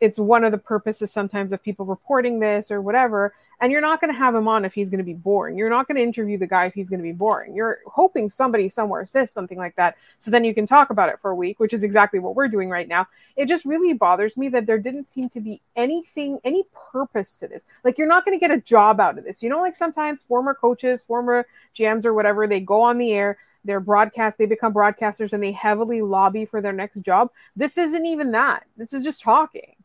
it's 0.01 0.18
one 0.18 0.44
of 0.44 0.53
the 0.53 0.59
purposes 0.59 1.12
sometimes 1.12 1.53
of 1.53 1.62
people 1.62 1.87
reporting 1.87 2.40
this 2.40 2.70
or 2.70 2.81
whatever 2.83 3.33
and 3.61 3.73
you're 3.73 3.81
not 3.81 4.01
going 4.01 4.12
to 4.12 4.19
have 4.19 4.35
him 4.35 4.49
on 4.49 4.64
if 4.64 4.75
he's 4.75 4.90
going 4.90 4.99
to 4.99 5.05
be 5.05 5.14
boring. 5.14 5.57
You're 5.57 5.71
not 5.71 5.88
going 5.88 5.97
to 5.97 6.03
interview 6.03 6.37
the 6.37 6.47
guy 6.47 6.66
if 6.66 6.75
he's 6.75 6.90
going 6.90 7.01
to 7.01 7.05
be 7.05 7.12
boring. 7.12 7.55
You're 7.55 7.79
hoping 7.87 8.29
somebody 8.29 8.69
somewhere 8.69 9.07
says 9.07 9.31
something 9.31 9.57
like 9.57 9.77
that 9.77 9.97
so 10.19 10.31
then 10.31 10.45
you 10.45 10.55
can 10.55 10.66
talk 10.66 10.90
about 10.90 11.09
it 11.09 11.19
for 11.19 11.31
a 11.31 11.35
week 11.35 11.59
which 11.59 11.73
is 11.73 11.83
exactly 11.83 12.19
what 12.19 12.35
we're 12.35 12.49
doing 12.49 12.69
right 12.69 12.88
now. 12.88 13.07
It 13.37 13.49
just 13.49 13.64
really 13.64 13.95
bothers 13.95 14.37
me 14.37 14.49
that 14.51 14.66
there 14.66 14.79
didn't 14.79 15.05
seem 15.05 15.29
to 15.31 15.40
be 15.40 15.62
anything 15.75 16.38
any 16.45 16.64
purpose 16.92 17.37
to 17.38 17.49
this. 17.49 17.66
Like 17.85 17.99
you're 17.99 18.09
not 18.09 18.25
going 18.25 18.38
to 18.38 18.40
get 18.40 18.57
a 18.57 18.61
job 18.61 19.01
out 19.01 19.19
of 19.19 19.25
this. 19.25 19.42
You 19.42 19.49
know 19.49 19.61
like 19.61 19.77
sometimes 19.77 20.23
former 20.23 20.55
coaches 20.55 21.03
former 21.03 21.47
gms 21.75 22.05
or 22.05 22.14
whatever 22.14 22.47
they 22.47 22.61
go 22.61 22.83
on 22.83 22.99
the 22.99 23.12
air 23.12 23.38
they're 23.64 23.81
broadcast 23.81 24.38
they 24.38 24.47
become 24.47 24.73
broadcasters 24.73 25.33
and 25.33 25.42
they 25.42 25.53
heavily 25.53 26.03
lobby 26.03 26.45
for 26.45 26.61
their 26.61 26.73
next 26.73 27.01
job. 27.01 27.31
This 27.57 27.79
isn't 27.79 28.07
even 28.07 28.33
that. 28.33 28.66
This 28.77 28.92
is 28.92 29.03
just 29.03 29.21
talking 29.21 29.77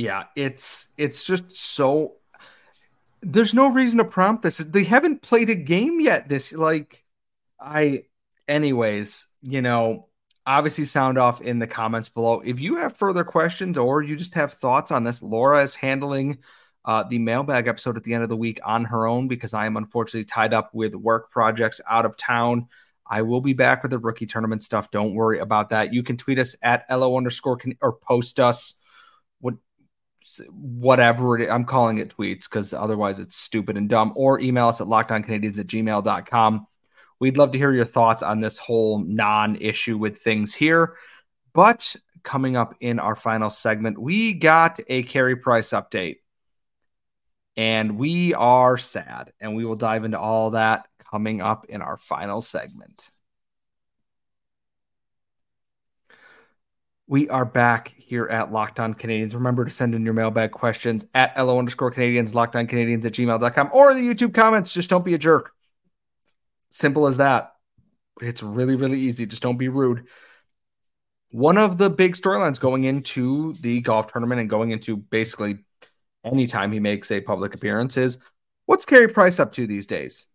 yeah, 0.00 0.24
it's 0.34 0.88
it's 0.96 1.24
just 1.24 1.52
so 1.56 2.16
there's 3.22 3.52
no 3.52 3.68
reason 3.68 3.98
to 3.98 4.04
prompt 4.04 4.42
this. 4.42 4.58
They 4.58 4.84
haven't 4.84 5.22
played 5.22 5.50
a 5.50 5.54
game 5.54 6.00
yet. 6.00 6.28
This 6.28 6.52
like 6.52 7.04
I 7.60 8.04
anyways, 8.48 9.26
you 9.42 9.60
know, 9.60 10.08
obviously 10.46 10.86
sound 10.86 11.18
off 11.18 11.42
in 11.42 11.58
the 11.58 11.66
comments 11.66 12.08
below. 12.08 12.40
If 12.40 12.60
you 12.60 12.76
have 12.76 12.96
further 12.96 13.24
questions 13.24 13.76
or 13.76 14.02
you 14.02 14.16
just 14.16 14.34
have 14.34 14.54
thoughts 14.54 14.90
on 14.90 15.04
this, 15.04 15.22
Laura 15.22 15.62
is 15.62 15.74
handling 15.74 16.38
uh, 16.86 17.04
the 17.04 17.18
mailbag 17.18 17.68
episode 17.68 17.98
at 17.98 18.02
the 18.02 18.14
end 18.14 18.22
of 18.22 18.30
the 18.30 18.36
week 18.36 18.58
on 18.64 18.86
her 18.86 19.06
own 19.06 19.28
because 19.28 19.52
I 19.52 19.66
am 19.66 19.76
unfortunately 19.76 20.24
tied 20.24 20.54
up 20.54 20.70
with 20.72 20.94
work 20.94 21.30
projects 21.30 21.80
out 21.88 22.06
of 22.06 22.16
town. 22.16 22.68
I 23.06 23.20
will 23.20 23.42
be 23.42 23.52
back 23.52 23.82
with 23.82 23.90
the 23.90 23.98
rookie 23.98 24.24
tournament 24.24 24.62
stuff. 24.62 24.90
Don't 24.90 25.14
worry 25.14 25.40
about 25.40 25.70
that. 25.70 25.92
You 25.92 26.02
can 26.02 26.16
tweet 26.16 26.38
us 26.38 26.56
at 26.62 26.86
LO 26.88 27.18
underscore 27.18 27.58
can 27.58 27.76
or 27.82 27.92
post 27.92 28.40
us 28.40 28.79
whatever 30.50 31.36
it 31.36 31.42
is. 31.42 31.50
I'm 31.50 31.64
calling 31.64 31.98
it 31.98 32.14
tweets 32.16 32.44
because 32.44 32.72
otherwise 32.72 33.18
it's 33.18 33.36
stupid 33.36 33.76
and 33.76 33.88
dumb, 33.88 34.12
or 34.16 34.40
email 34.40 34.68
us 34.68 34.80
at 34.80 34.86
lockedoncanadians 34.86 35.58
at 35.58 35.66
gmail.com. 35.66 36.66
We'd 37.18 37.36
love 37.36 37.52
to 37.52 37.58
hear 37.58 37.72
your 37.72 37.84
thoughts 37.84 38.22
on 38.22 38.40
this 38.40 38.58
whole 38.58 38.98
non 38.98 39.56
issue 39.56 39.98
with 39.98 40.18
things 40.18 40.54
here. 40.54 40.96
But 41.52 41.94
coming 42.22 42.56
up 42.56 42.74
in 42.80 42.98
our 42.98 43.16
final 43.16 43.50
segment, 43.50 44.00
we 44.00 44.32
got 44.32 44.78
a 44.88 45.02
Carey 45.02 45.36
Price 45.36 45.70
update. 45.70 46.16
And 47.56 47.98
we 47.98 48.32
are 48.34 48.78
sad. 48.78 49.32
And 49.40 49.54
we 49.54 49.64
will 49.64 49.76
dive 49.76 50.04
into 50.04 50.18
all 50.18 50.52
that 50.52 50.86
coming 51.10 51.42
up 51.42 51.66
in 51.68 51.82
our 51.82 51.96
final 51.96 52.40
segment. 52.40 53.10
We 57.10 57.28
are 57.28 57.44
back 57.44 57.92
here 57.98 58.28
at 58.28 58.52
Locked 58.52 58.78
On 58.78 58.94
Canadiens. 58.94 59.34
Remember 59.34 59.64
to 59.64 59.70
send 59.72 59.96
in 59.96 60.04
your 60.04 60.14
mailbag 60.14 60.52
questions 60.52 61.04
at 61.12 61.36
LO 61.36 61.58
underscore 61.58 61.90
Canadians, 61.90 62.30
Canadiens 62.30 63.04
at 63.04 63.14
gmail.com, 63.14 63.70
or 63.72 63.90
in 63.90 63.96
the 63.96 64.14
YouTube 64.14 64.32
comments. 64.32 64.70
Just 64.70 64.90
don't 64.90 65.04
be 65.04 65.14
a 65.14 65.18
jerk. 65.18 65.52
Simple 66.70 67.08
as 67.08 67.16
that. 67.16 67.54
It's 68.20 68.44
really, 68.44 68.76
really 68.76 69.00
easy. 69.00 69.26
Just 69.26 69.42
don't 69.42 69.56
be 69.56 69.68
rude. 69.68 70.06
one 71.32 71.58
of 71.58 71.78
the 71.78 71.90
big 71.90 72.14
storylines 72.14 72.60
going 72.60 72.84
into 72.84 73.54
the 73.54 73.80
golf 73.80 74.12
tournament 74.12 74.40
and 74.40 74.48
going 74.48 74.70
into 74.70 74.96
basically 74.96 75.64
anytime 76.24 76.70
he 76.70 76.78
makes 76.78 77.10
a 77.10 77.20
public 77.20 77.56
appearance 77.56 77.96
is 77.96 78.20
what's 78.66 78.86
Carey 78.86 79.08
Price 79.08 79.40
up 79.40 79.50
to 79.54 79.66
these 79.66 79.88
days? 79.88 80.26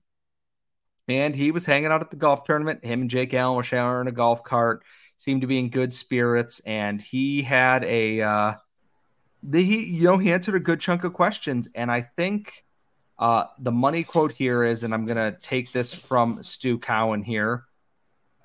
And 1.08 1.34
he 1.34 1.52
was 1.52 1.66
hanging 1.66 1.88
out 1.88 2.02
at 2.02 2.10
the 2.10 2.18
golf 2.18 2.44
tournament. 2.44 2.84
Him 2.84 3.00
and 3.00 3.10
Jake 3.10 3.34
Allen 3.34 3.56
were 3.56 3.64
sharing 3.64 4.10
a 4.10 4.12
golf 4.12 4.44
cart, 4.44 4.84
seemed 5.18 5.42
to 5.42 5.48
be 5.48 5.60
in 5.60 5.70
good 5.70 5.94
spirits, 5.94 6.60
and 6.66 7.02
he 7.02 7.42
had 7.42 7.84
a 7.84 8.22
uh 8.22 8.54
the, 9.44 9.64
he 9.64 9.86
you 9.86 10.04
know 10.04 10.18
he 10.18 10.32
answered 10.32 10.56
a 10.56 10.60
good 10.60 10.80
chunk 10.80 11.04
of 11.04 11.14
questions, 11.14 11.68
and 11.76 11.92
I 11.92 12.02
think 12.02 12.64
uh 13.20 13.46
the 13.60 13.72
money 13.72 14.04
quote 14.04 14.32
here 14.32 14.64
is, 14.64 14.84
and 14.84 14.94
I'm 14.94 15.06
gonna 15.06 15.38
take 15.42 15.72
this 15.72 15.94
from 15.94 16.42
Stu 16.44 16.78
Cowan 16.78 17.24
here. 17.24 17.66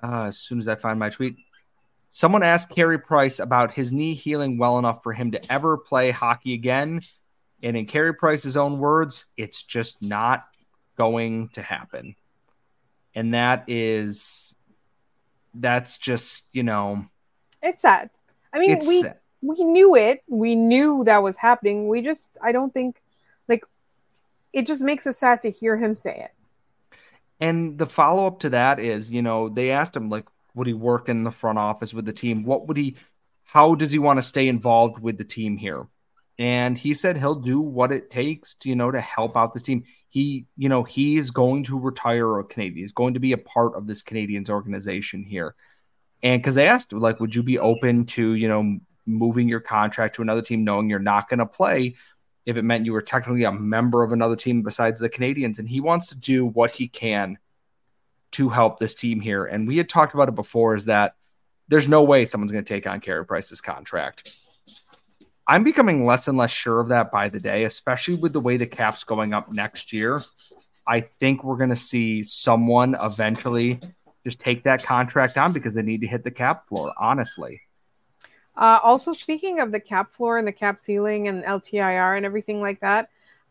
Uh, 0.03 0.25
as 0.25 0.39
soon 0.39 0.59
as 0.59 0.67
I 0.67 0.75
find 0.75 0.97
my 0.97 1.09
tweet, 1.09 1.35
someone 2.09 2.43
asked 2.43 2.69
Carey 2.69 2.99
Price 2.99 3.39
about 3.39 3.73
his 3.73 3.93
knee 3.93 4.15
healing 4.15 4.57
well 4.57 4.79
enough 4.79 5.03
for 5.03 5.13
him 5.13 5.31
to 5.31 5.51
ever 5.51 5.77
play 5.77 6.11
hockey 6.11 6.53
again. 6.53 7.01
And 7.63 7.77
in 7.77 7.85
Carey 7.85 8.15
Price's 8.15 8.57
own 8.57 8.79
words, 8.79 9.25
it's 9.37 9.61
just 9.61 10.01
not 10.01 10.45
going 10.97 11.49
to 11.49 11.61
happen. 11.61 12.15
And 13.13 13.35
that 13.35 13.65
is, 13.67 14.55
that's 15.53 15.97
just, 15.97 16.47
you 16.53 16.63
know, 16.63 17.05
it's 17.61 17.81
sad. 17.81 18.09
I 18.53 18.59
mean, 18.59 18.79
we 18.87 19.01
sad. 19.01 19.19
we 19.41 19.63
knew 19.63 19.95
it. 19.95 20.23
We 20.27 20.55
knew 20.55 21.03
that 21.05 21.23
was 21.23 21.37
happening. 21.37 21.87
We 21.87 22.01
just, 22.01 22.37
I 22.41 22.51
don't 22.51 22.73
think, 22.73 23.01
like, 23.47 23.63
it 24.53 24.67
just 24.67 24.81
makes 24.81 25.07
us 25.07 25.17
sad 25.17 25.41
to 25.41 25.51
hear 25.51 25.77
him 25.77 25.95
say 25.95 26.25
it. 26.25 26.31
And 27.39 27.77
the 27.77 27.85
follow 27.85 28.27
up 28.27 28.39
to 28.41 28.49
that 28.51 28.79
is, 28.79 29.11
you 29.11 29.21
know, 29.21 29.49
they 29.49 29.71
asked 29.71 29.95
him, 29.95 30.09
like, 30.09 30.27
would 30.53 30.67
he 30.67 30.73
work 30.73 31.09
in 31.09 31.23
the 31.23 31.31
front 31.31 31.57
office 31.57 31.93
with 31.93 32.05
the 32.05 32.13
team? 32.13 32.43
What 32.43 32.67
would 32.67 32.77
he, 32.77 32.97
how 33.43 33.75
does 33.75 33.91
he 33.91 33.99
want 33.99 34.17
to 34.17 34.23
stay 34.23 34.47
involved 34.47 34.99
with 34.99 35.17
the 35.17 35.23
team 35.23 35.57
here? 35.57 35.87
And 36.37 36.77
he 36.77 36.93
said 36.93 37.17
he'll 37.17 37.35
do 37.35 37.59
what 37.59 37.91
it 37.91 38.09
takes 38.09 38.55
to, 38.55 38.69
you 38.69 38.75
know, 38.75 38.91
to 38.91 39.01
help 39.01 39.37
out 39.37 39.53
this 39.53 39.63
team. 39.63 39.85
He, 40.11 40.45
you 40.57 40.67
know, 40.67 40.83
he's 40.83 41.31
going 41.31 41.63
to 41.63 41.79
retire 41.79 42.39
a 42.39 42.43
Canadian. 42.43 42.83
He's 42.83 42.91
going 42.91 43.13
to 43.13 43.19
be 43.19 43.31
a 43.31 43.37
part 43.37 43.75
of 43.75 43.87
this 43.87 44.03
Canadiens 44.03 44.49
organization 44.49 45.23
here. 45.23 45.55
And 46.21 46.41
because 46.41 46.53
they 46.53 46.67
asked, 46.67 46.91
like, 46.91 47.19
would 47.19 47.33
you 47.33 47.41
be 47.41 47.57
open 47.57 48.05
to, 48.07 48.33
you 48.33 48.47
know, 48.47 48.77
moving 49.05 49.47
your 49.47 49.61
contract 49.61 50.15
to 50.15 50.21
another 50.21 50.41
team, 50.41 50.63
knowing 50.63 50.89
you're 50.89 50.99
not 50.99 51.29
going 51.29 51.39
to 51.39 51.45
play 51.45 51.95
if 52.45 52.57
it 52.57 52.63
meant 52.63 52.85
you 52.85 52.91
were 52.91 53.01
technically 53.01 53.45
a 53.45 53.51
member 53.51 54.03
of 54.03 54.11
another 54.11 54.35
team 54.35 54.61
besides 54.63 54.99
the 54.99 55.09
Canadiens? 55.09 55.59
And 55.59 55.69
he 55.69 55.79
wants 55.79 56.09
to 56.09 56.19
do 56.19 56.45
what 56.45 56.71
he 56.71 56.89
can 56.89 57.37
to 58.31 58.49
help 58.49 58.79
this 58.79 58.93
team 58.93 59.21
here. 59.21 59.45
And 59.45 59.65
we 59.65 59.77
had 59.77 59.87
talked 59.87 60.13
about 60.13 60.27
it 60.27 60.35
before 60.35 60.75
is 60.75 60.85
that 60.85 61.15
there's 61.69 61.87
no 61.87 62.03
way 62.03 62.25
someone's 62.25 62.51
going 62.51 62.65
to 62.65 62.73
take 62.73 62.85
on 62.85 62.99
Carey 62.99 63.25
Price's 63.25 63.61
contract. 63.61 64.37
I'm 65.51 65.65
becoming 65.65 66.05
less 66.05 66.29
and 66.29 66.37
less 66.37 66.49
sure 66.49 66.79
of 66.79 66.87
that 66.87 67.11
by 67.11 67.27
the 67.27 67.37
day, 67.37 67.65
especially 67.65 68.15
with 68.15 68.31
the 68.31 68.39
way 68.39 68.55
the 68.55 68.65
cap's 68.65 69.03
going 69.03 69.33
up 69.33 69.51
next 69.51 69.91
year. 69.91 70.21
I 70.87 71.01
think 71.01 71.43
we're 71.43 71.57
going 71.57 71.71
to 71.71 71.75
see 71.75 72.23
someone 72.23 72.95
eventually 73.01 73.81
just 74.23 74.39
take 74.39 74.63
that 74.63 74.81
contract 74.81 75.37
on 75.37 75.51
because 75.51 75.73
they 75.73 75.81
need 75.81 75.99
to 75.99 76.07
hit 76.07 76.23
the 76.23 76.31
cap 76.31 76.69
floor, 76.69 76.93
honestly. 76.97 77.59
Uh, 78.55 78.79
also, 78.81 79.11
speaking 79.11 79.59
of 79.59 79.73
the 79.73 79.79
cap 79.81 80.09
floor 80.09 80.37
and 80.37 80.47
the 80.47 80.53
cap 80.53 80.79
ceiling 80.79 81.27
and 81.27 81.43
LTIR 81.43 82.15
and 82.15 82.25
everything 82.25 82.61
like 82.61 82.79
that, 82.79 83.09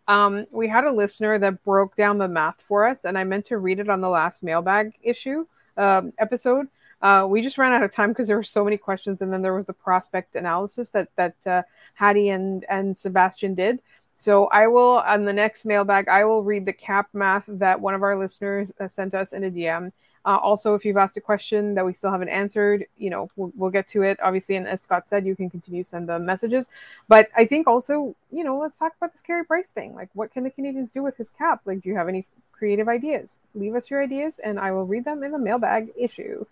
um, 0.08 0.46
we 0.50 0.68
had 0.68 0.84
a 0.84 0.90
listener 0.90 1.38
that 1.38 1.62
broke 1.64 1.96
down 1.96 2.16
the 2.16 2.28
math 2.28 2.62
for 2.62 2.88
us, 2.88 3.04
and 3.04 3.18
I 3.18 3.24
meant 3.24 3.44
to 3.46 3.58
read 3.58 3.78
it 3.78 3.90
on 3.90 4.00
the 4.00 4.08
last 4.08 4.42
mailbag 4.42 4.94
issue 5.02 5.44
um, 5.76 6.14
episode. 6.18 6.66
Uh, 7.02 7.26
we 7.28 7.42
just 7.42 7.58
ran 7.58 7.72
out 7.72 7.82
of 7.82 7.90
time 7.90 8.10
because 8.10 8.28
there 8.28 8.36
were 8.36 8.42
so 8.42 8.64
many 8.64 8.76
questions, 8.76 9.22
and 9.22 9.32
then 9.32 9.42
there 9.42 9.54
was 9.54 9.66
the 9.66 9.72
prospect 9.72 10.36
analysis 10.36 10.90
that 10.90 11.08
that 11.16 11.46
uh, 11.46 11.62
Hattie 11.94 12.28
and 12.28 12.64
and 12.68 12.96
Sebastian 12.96 13.54
did. 13.54 13.80
So 14.14 14.46
I 14.48 14.66
will 14.66 15.02
on 15.06 15.24
the 15.24 15.32
next 15.32 15.64
mailbag, 15.64 16.08
I 16.08 16.24
will 16.24 16.42
read 16.42 16.66
the 16.66 16.72
cap 16.72 17.08
math 17.12 17.44
that 17.48 17.80
one 17.80 17.94
of 17.94 18.02
our 18.02 18.18
listeners 18.18 18.72
uh, 18.78 18.86
sent 18.86 19.14
us 19.14 19.32
in 19.32 19.44
a 19.44 19.50
DM, 19.50 19.92
uh, 20.24 20.36
also, 20.36 20.74
if 20.74 20.84
you've 20.84 20.98
asked 20.98 21.16
a 21.16 21.20
question 21.20 21.74
that 21.74 21.86
we 21.86 21.94
still 21.94 22.10
haven't 22.10 22.28
answered, 22.28 22.84
you 22.98 23.08
know, 23.08 23.30
we'll, 23.36 23.52
we'll 23.56 23.70
get 23.70 23.88
to 23.88 24.02
it. 24.02 24.18
Obviously, 24.22 24.56
and 24.56 24.68
as 24.68 24.82
Scott 24.82 25.08
said, 25.08 25.24
you 25.24 25.34
can 25.34 25.48
continue 25.48 25.82
to 25.82 25.88
send 25.88 26.08
the 26.08 26.18
messages. 26.18 26.68
But 27.08 27.30
I 27.34 27.46
think 27.46 27.66
also, 27.66 28.14
you 28.30 28.44
know, 28.44 28.58
let's 28.58 28.76
talk 28.76 28.92
about 28.98 29.12
this 29.12 29.22
Carey 29.22 29.44
Price 29.46 29.70
thing. 29.70 29.94
Like, 29.94 30.10
what 30.12 30.32
can 30.32 30.44
the 30.44 30.50
Canadiens 30.50 30.92
do 30.92 31.02
with 31.02 31.16
his 31.16 31.30
cap? 31.30 31.62
Like, 31.64 31.80
do 31.80 31.88
you 31.88 31.96
have 31.96 32.08
any 32.08 32.26
creative 32.52 32.88
ideas? 32.88 33.38
Leave 33.54 33.74
us 33.74 33.90
your 33.90 34.02
ideas, 34.02 34.38
and 34.38 34.60
I 34.60 34.72
will 34.72 34.84
read 34.84 35.06
them 35.06 35.22
in 35.22 35.32
the 35.32 35.38
mailbag 35.38 35.90
issue. 35.96 36.44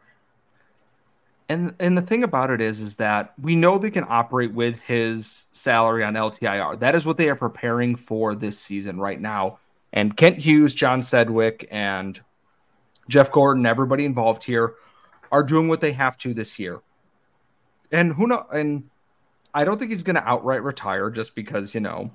And 1.48 1.74
and 1.80 1.96
the 1.96 2.02
thing 2.02 2.24
about 2.24 2.50
it 2.50 2.60
is, 2.60 2.80
is 2.80 2.96
that 2.96 3.32
we 3.40 3.56
know 3.56 3.78
they 3.78 3.90
can 3.90 4.04
operate 4.06 4.52
with 4.52 4.82
his 4.82 5.46
salary 5.52 6.04
on 6.04 6.14
LTIR. 6.14 6.78
That 6.80 6.94
is 6.94 7.06
what 7.06 7.16
they 7.16 7.30
are 7.30 7.36
preparing 7.36 7.96
for 7.96 8.34
this 8.34 8.58
season 8.58 9.00
right 9.00 9.20
now. 9.20 9.58
And 9.92 10.14
Kent 10.14 10.38
Hughes, 10.38 10.74
John 10.74 11.02
Sedgwick, 11.02 11.66
and 11.70 12.20
Jeff 13.08 13.32
Gorton, 13.32 13.64
everybody 13.64 14.04
involved 14.04 14.44
here 14.44 14.74
are 15.32 15.42
doing 15.42 15.68
what 15.68 15.80
they 15.80 15.92
have 15.92 16.18
to 16.18 16.34
this 16.34 16.58
year. 16.58 16.80
And 17.90 18.12
who 18.12 18.26
know 18.26 18.44
and 18.52 18.90
I 19.54 19.64
don't 19.64 19.78
think 19.78 19.90
he's 19.90 20.02
gonna 20.02 20.22
outright 20.24 20.62
retire 20.62 21.08
just 21.08 21.34
because, 21.34 21.74
you 21.74 21.80
know, 21.80 22.10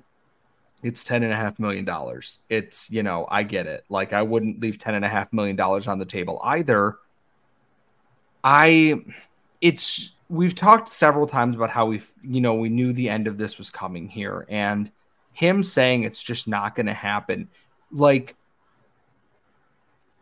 it's 0.84 1.02
ten 1.02 1.24
and 1.24 1.32
a 1.32 1.36
half 1.36 1.58
million 1.58 1.84
dollars. 1.84 2.38
It's, 2.48 2.88
you 2.90 3.02
know, 3.02 3.26
I 3.28 3.42
get 3.42 3.66
it. 3.66 3.84
Like 3.88 4.12
I 4.12 4.22
wouldn't 4.22 4.60
leave 4.60 4.78
ten 4.78 4.94
and 4.94 5.04
a 5.04 5.08
half 5.08 5.32
million 5.32 5.56
dollars 5.56 5.88
on 5.88 5.98
the 5.98 6.04
table 6.04 6.40
either. 6.44 6.98
I 8.44 9.02
it's 9.62 10.12
we've 10.28 10.54
talked 10.54 10.92
several 10.92 11.26
times 11.26 11.56
about 11.56 11.70
how 11.70 11.86
we 11.86 12.02
you 12.22 12.42
know 12.42 12.54
we 12.54 12.68
knew 12.68 12.92
the 12.92 13.08
end 13.08 13.26
of 13.26 13.38
this 13.38 13.56
was 13.56 13.70
coming 13.70 14.06
here 14.08 14.46
and 14.50 14.90
him 15.32 15.62
saying 15.62 16.04
it's 16.04 16.22
just 16.22 16.46
not 16.46 16.76
going 16.76 16.86
to 16.86 16.94
happen 16.94 17.48
like 17.90 18.36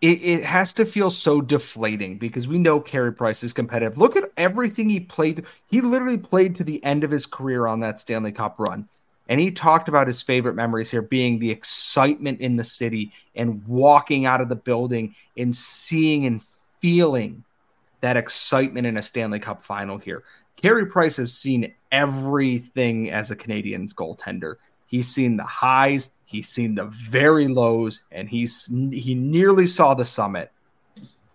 it, 0.01 0.23
it 0.23 0.45
has 0.45 0.73
to 0.75 0.87
feel 0.87 1.11
so 1.11 1.41
deflating 1.41 2.19
because 2.19 2.49
we 2.49 2.59
know 2.59 2.81
Carey 2.81 3.13
Price 3.13 3.45
is 3.45 3.53
competitive. 3.53 3.97
Look 3.97 4.17
at 4.17 4.33
everything 4.37 4.89
he 4.89 4.99
played. 4.99 5.45
He 5.67 5.81
literally 5.81 6.19
played 6.19 6.57
to 6.57 6.65
the 6.65 6.83
end 6.85 7.05
of 7.05 7.11
his 7.13 7.25
career 7.25 7.69
on 7.69 7.81
that 7.81 8.01
Stanley 8.01 8.33
Cup 8.33 8.59
run. 8.59 8.89
And 9.29 9.41
he 9.41 9.53
talked 9.53 9.89
about 9.89 10.09
his 10.09 10.21
favorite 10.21 10.57
memories 10.57 10.91
here 10.91 11.03
being 11.03 11.39
the 11.39 11.53
excitement 11.53 12.41
in 12.41 12.57
the 12.57 12.65
city 12.65 13.13
and 13.37 13.65
walking 13.65 14.27
out 14.27 14.41
of 14.41 14.49
the 14.49 14.57
building 14.57 15.15
and 15.37 15.55
seeing 15.55 16.27
and 16.27 16.43
feeling 16.81 17.45
that 18.03 18.17
excitement 18.17 18.87
in 18.87 18.99
a 18.99 19.03
Stanley 19.03 19.39
Cup 19.39 19.65
final 19.65 19.97
here. 19.97 20.23
Carey 20.57 20.87
Price 20.87 21.17
has 21.17 21.33
seen 21.33 21.75
everything 21.91 23.11
as 23.11 23.31
a 23.31 23.37
Canadiens 23.37 23.95
goaltender. 23.95 24.57
He's 24.87 25.09
seen 25.09 25.39
the 25.39 25.45
highs, 25.45 26.11
he's 26.27 26.49
seen 26.49 26.75
the 26.75 26.85
very 26.85 27.49
lows, 27.49 28.03
and 28.13 28.29
he's 28.29 28.67
he 28.67 29.15
nearly 29.15 29.67
saw 29.67 29.95
the 29.95 30.05
summit. 30.05 30.53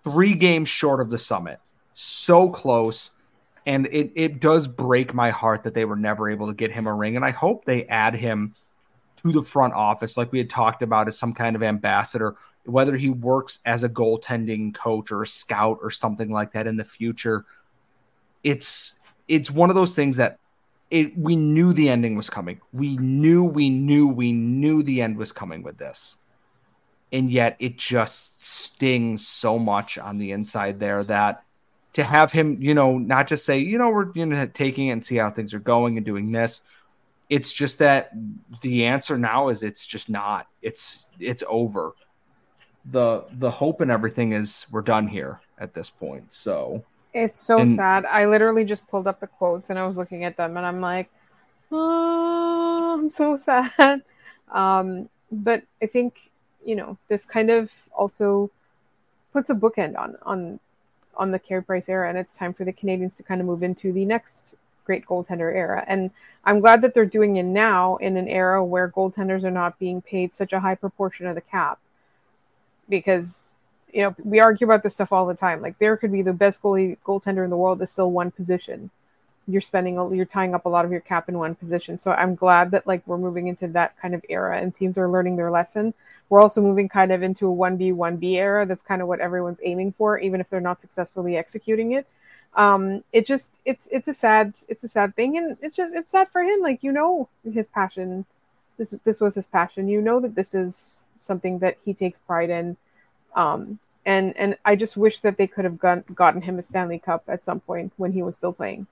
Three 0.04 0.34
games 0.34 0.70
short 0.70 1.02
of 1.02 1.10
the 1.10 1.18
summit. 1.18 1.60
So 1.94 2.50
close. 2.50 3.12
And 3.66 3.88
it, 3.88 4.12
it 4.16 4.40
does 4.40 4.66
break 4.66 5.14
my 5.14 5.30
heart 5.30 5.64
that 5.64 5.74
they 5.74 5.84
were 5.84 5.98
never 5.98 6.30
able 6.30 6.48
to 6.48 6.54
get 6.54 6.72
him 6.72 6.88
a 6.88 6.94
ring. 6.94 7.18
And 7.18 7.26
I 7.26 7.32
hope 7.32 7.66
they 7.66 7.86
add 7.88 8.16
him 8.16 8.54
to 9.18 9.34
the 9.34 9.44
front 9.44 9.74
office, 9.74 10.16
like 10.16 10.32
we 10.32 10.38
had 10.38 10.50
talked 10.50 10.82
about, 10.82 11.10
as 11.10 11.18
some 11.18 11.34
kind 11.34 11.56
of 11.56 11.64
ambassador, 11.64 12.38
whether 12.68 12.98
he 12.98 13.10
works 13.10 13.60
as 13.66 13.84
a 13.84 13.90
goaltending 13.90 14.74
coach 14.74 15.12
or 15.12 15.22
a 15.22 15.28
scout 15.28 15.80
or 15.82 15.90
something 15.90 16.32
like 16.32 16.52
that 16.52 16.68
in 16.68 16.78
the 16.78 16.84
future. 16.84 17.46
It's 18.44 19.00
it's 19.28 19.50
one 19.50 19.70
of 19.70 19.76
those 19.76 19.96
things 19.96 20.18
that 20.18 20.40
it 20.90 21.18
we 21.18 21.36
knew 21.36 21.74
the 21.74 21.90
ending 21.90 22.16
was 22.16 22.30
coming. 22.30 22.62
We 22.72 22.98
knew, 22.98 23.44
we 23.44 23.70
knew, 23.70 24.08
we 24.08 24.32
knew 24.32 24.84
the 24.84 25.02
end 25.02 25.18
was 25.18 25.32
coming 25.32 25.64
with 25.64 25.78
this. 25.78 26.20
And 27.12 27.30
yet 27.32 27.56
it 27.60 27.78
just 27.78 28.44
stings 28.44 29.26
so 29.26 29.58
much 29.58 29.98
on 29.98 30.18
the 30.18 30.32
inside 30.32 30.80
there 30.80 31.04
that 31.06 31.44
to 31.94 32.04
have 32.04 32.32
him, 32.32 32.58
you 32.62 32.74
know, 32.74 32.98
not 32.98 33.28
just 33.28 33.46
say, 33.46 33.60
you 33.60 33.78
know, 33.78 33.90
we're 33.90 34.12
you 34.14 34.26
know 34.26 34.46
taking 34.48 34.90
it 34.90 34.92
and 34.92 35.04
see 35.04 35.16
how 35.16 35.30
things 35.30 35.54
are 35.54 35.60
going 35.60 35.98
and 35.98 36.06
doing 36.06 36.32
this. 36.32 36.62
It's 37.30 37.52
just 37.52 37.80
that 37.80 38.12
the 38.62 38.86
answer 38.86 39.18
now 39.18 39.50
is 39.50 39.64
it's 39.64 39.86
just 39.86 40.10
not. 40.10 40.48
It's 40.62 41.10
it's 41.20 41.44
over. 41.48 41.94
The 42.90 43.26
the 43.32 43.52
hope 43.52 43.82
and 43.82 43.92
everything 43.92 44.32
is 44.32 44.66
we're 44.72 44.82
done 44.82 45.08
here 45.08 45.42
at 45.60 45.74
this 45.74 45.90
point. 45.90 46.32
So 46.32 46.84
it's 47.14 47.40
so 47.40 47.60
and, 47.60 47.70
sad. 47.70 48.06
I 48.06 48.26
literally 48.26 48.64
just 48.64 48.88
pulled 48.88 49.08
up 49.08 49.20
the 49.20 49.28
quotes 49.28 49.70
and 49.70 49.78
I 49.78 49.86
was 49.86 49.98
looking 49.98 50.24
at 50.24 50.38
them 50.38 50.58
and 50.58 50.66
I'm 50.66 50.82
like, 50.82 51.10
oh, 51.72 52.98
I'm 53.00 53.10
so 53.10 53.36
sad. 53.38 54.04
Um, 54.52 55.10
but 55.32 55.64
I 55.82 55.88
think 55.88 56.32
you 56.66 56.76
know 56.76 56.98
this 57.08 57.26
kind 57.26 57.50
of 57.50 57.72
also 57.94 58.52
puts 59.34 59.50
a 59.50 59.56
bookend 59.56 59.98
on 59.98 60.16
on 60.24 60.60
on 61.18 61.32
the 61.32 61.40
Carey 61.40 61.64
Price 61.64 61.90
era, 61.90 62.08
and 62.10 62.18
it's 62.18 62.38
time 62.38 62.54
for 62.54 62.64
the 62.64 62.74
Canadiens 62.74 63.18
to 63.18 63.24
kind 63.24 63.42
of 63.42 63.48
move 63.48 63.64
into 63.64 63.92
the 63.92 64.06
next 64.06 64.56
great 64.86 65.06
goaltender 65.06 65.54
era. 65.54 65.84
And 65.88 66.12
I'm 66.46 66.62
glad 66.62 66.82
that 66.82 66.94
they're 66.94 67.06
doing 67.06 67.36
it 67.36 67.44
now 67.44 67.98
in 67.98 68.16
an 68.16 68.28
era 68.28 68.64
where 68.64 68.90
goaltenders 68.90 69.44
are 69.44 69.52
not 69.52 69.78
being 69.80 70.02
paid 70.02 70.34
such 70.34 70.54
a 70.54 70.60
high 70.60 70.76
proportion 70.76 71.28
of 71.28 71.36
the 71.36 71.42
cap, 71.42 71.80
because 72.90 73.52
you 73.94 74.04
know, 74.04 74.16
we 74.24 74.40
argue 74.40 74.68
about 74.68 74.84
this 74.84 74.94
stuff 74.94 75.12
all 75.12 75.26
the 75.26 75.34
time. 75.34 75.62
Like 75.62 75.80
there 75.80 75.98
could 75.98 76.12
be 76.12 76.22
the 76.22 76.34
best 76.34 76.62
goalie 76.62 76.98
goaltender 77.06 77.44
in 77.44 77.50
the 77.50 77.58
world 77.58 77.82
is 77.82 77.92
still 77.92 78.12
one 78.12 78.32
position. 78.32 78.90
You're 79.48 79.62
spending 79.62 79.96
you're 80.14 80.26
tying 80.26 80.54
up 80.54 80.66
a 80.66 80.70
lot 80.70 80.84
of 80.84 80.92
your 80.92 81.00
cap 81.00 81.30
in 81.30 81.38
one 81.38 81.56
position. 81.56 81.98
So 81.98 82.12
I'm 82.12 82.36
glad 82.36 82.72
that 82.72 82.86
like 82.86 83.02
we're 83.08 83.18
moving 83.18 83.48
into 83.48 83.68
that 83.70 83.98
kind 83.98 84.14
of 84.14 84.24
era 84.28 84.60
and 84.60 84.76
teams 84.76 84.98
are 84.98 85.10
learning 85.10 85.38
their 85.38 85.52
lesson. 85.52 85.94
We're 86.30 86.42
also 86.42 86.62
moving 86.62 86.90
kind 86.90 87.14
of 87.14 87.24
into 87.24 87.48
a 87.50 87.56
1B 87.56 87.94
1B 87.94 88.36
era. 88.36 88.66
That's 88.66 88.82
kind 88.82 89.02
of 89.02 89.08
what 89.08 89.22
everyone's 89.22 89.62
aiming 89.64 89.94
for 89.94 90.20
even 90.20 90.42
if 90.42 90.50
they're 90.50 90.60
not 90.60 90.82
successfully 90.82 91.38
executing 91.38 91.94
it. 91.94 92.06
Um 92.56 93.06
it 93.14 93.26
just 93.26 93.60
it's 93.64 93.88
it's 93.90 94.10
a 94.10 94.14
sad 94.14 94.56
it's 94.68 94.84
a 94.84 94.88
sad 94.90 95.16
thing 95.16 95.38
and 95.38 95.58
it's 95.62 95.78
just 95.78 95.94
it's 95.94 96.12
sad 96.12 96.28
for 96.30 96.42
him 96.42 96.62
like 96.62 96.84
you 96.84 96.92
know 96.92 97.30
his 97.44 97.68
passion 97.68 98.26
this 98.78 98.94
is 98.94 99.00
this 99.02 99.22
was 99.22 99.36
his 99.36 99.48
passion. 99.48 99.88
You 99.88 100.02
know 100.02 100.20
that 100.20 100.36
this 100.36 100.54
is 100.54 101.10
something 101.18 101.60
that 101.60 101.78
he 101.84 101.94
takes 101.94 102.20
pride 102.20 102.50
in. 102.50 102.78
Um, 103.36 103.80
and 104.06 104.36
and 104.38 104.58
I 104.66 104.76
just 104.76 104.98
wish 104.98 105.20
that 105.20 105.38
they 105.38 105.48
could 105.48 105.66
have 105.66 105.78
got, 105.78 106.16
gotten 106.16 106.42
him 106.42 106.58
a 106.60 106.64
Stanley 106.64 107.00
Cup 107.00 107.24
at 107.28 107.44
some 107.44 107.60
point 107.60 107.92
when 107.98 108.14
he 108.14 108.24
was 108.24 108.38
still 108.38 108.54
playing. 108.54 108.88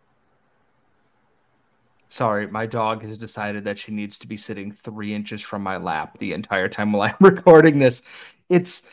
Sorry, 2.10 2.48
my 2.48 2.66
dog 2.66 3.04
has 3.04 3.18
decided 3.18 3.64
that 3.64 3.78
she 3.78 3.92
needs 3.92 4.20
to 4.20 4.28
be 4.28 4.38
sitting 4.38 4.72
three 4.72 5.14
inches 5.14 5.42
from 5.42 5.64
my 5.64 5.78
lap 5.78 6.18
the 6.20 6.34
entire 6.34 6.70
time 6.70 6.92
while 6.92 7.10
I'm 7.10 7.16
recording 7.20 7.80
this. 7.80 8.02
It's 8.50 8.90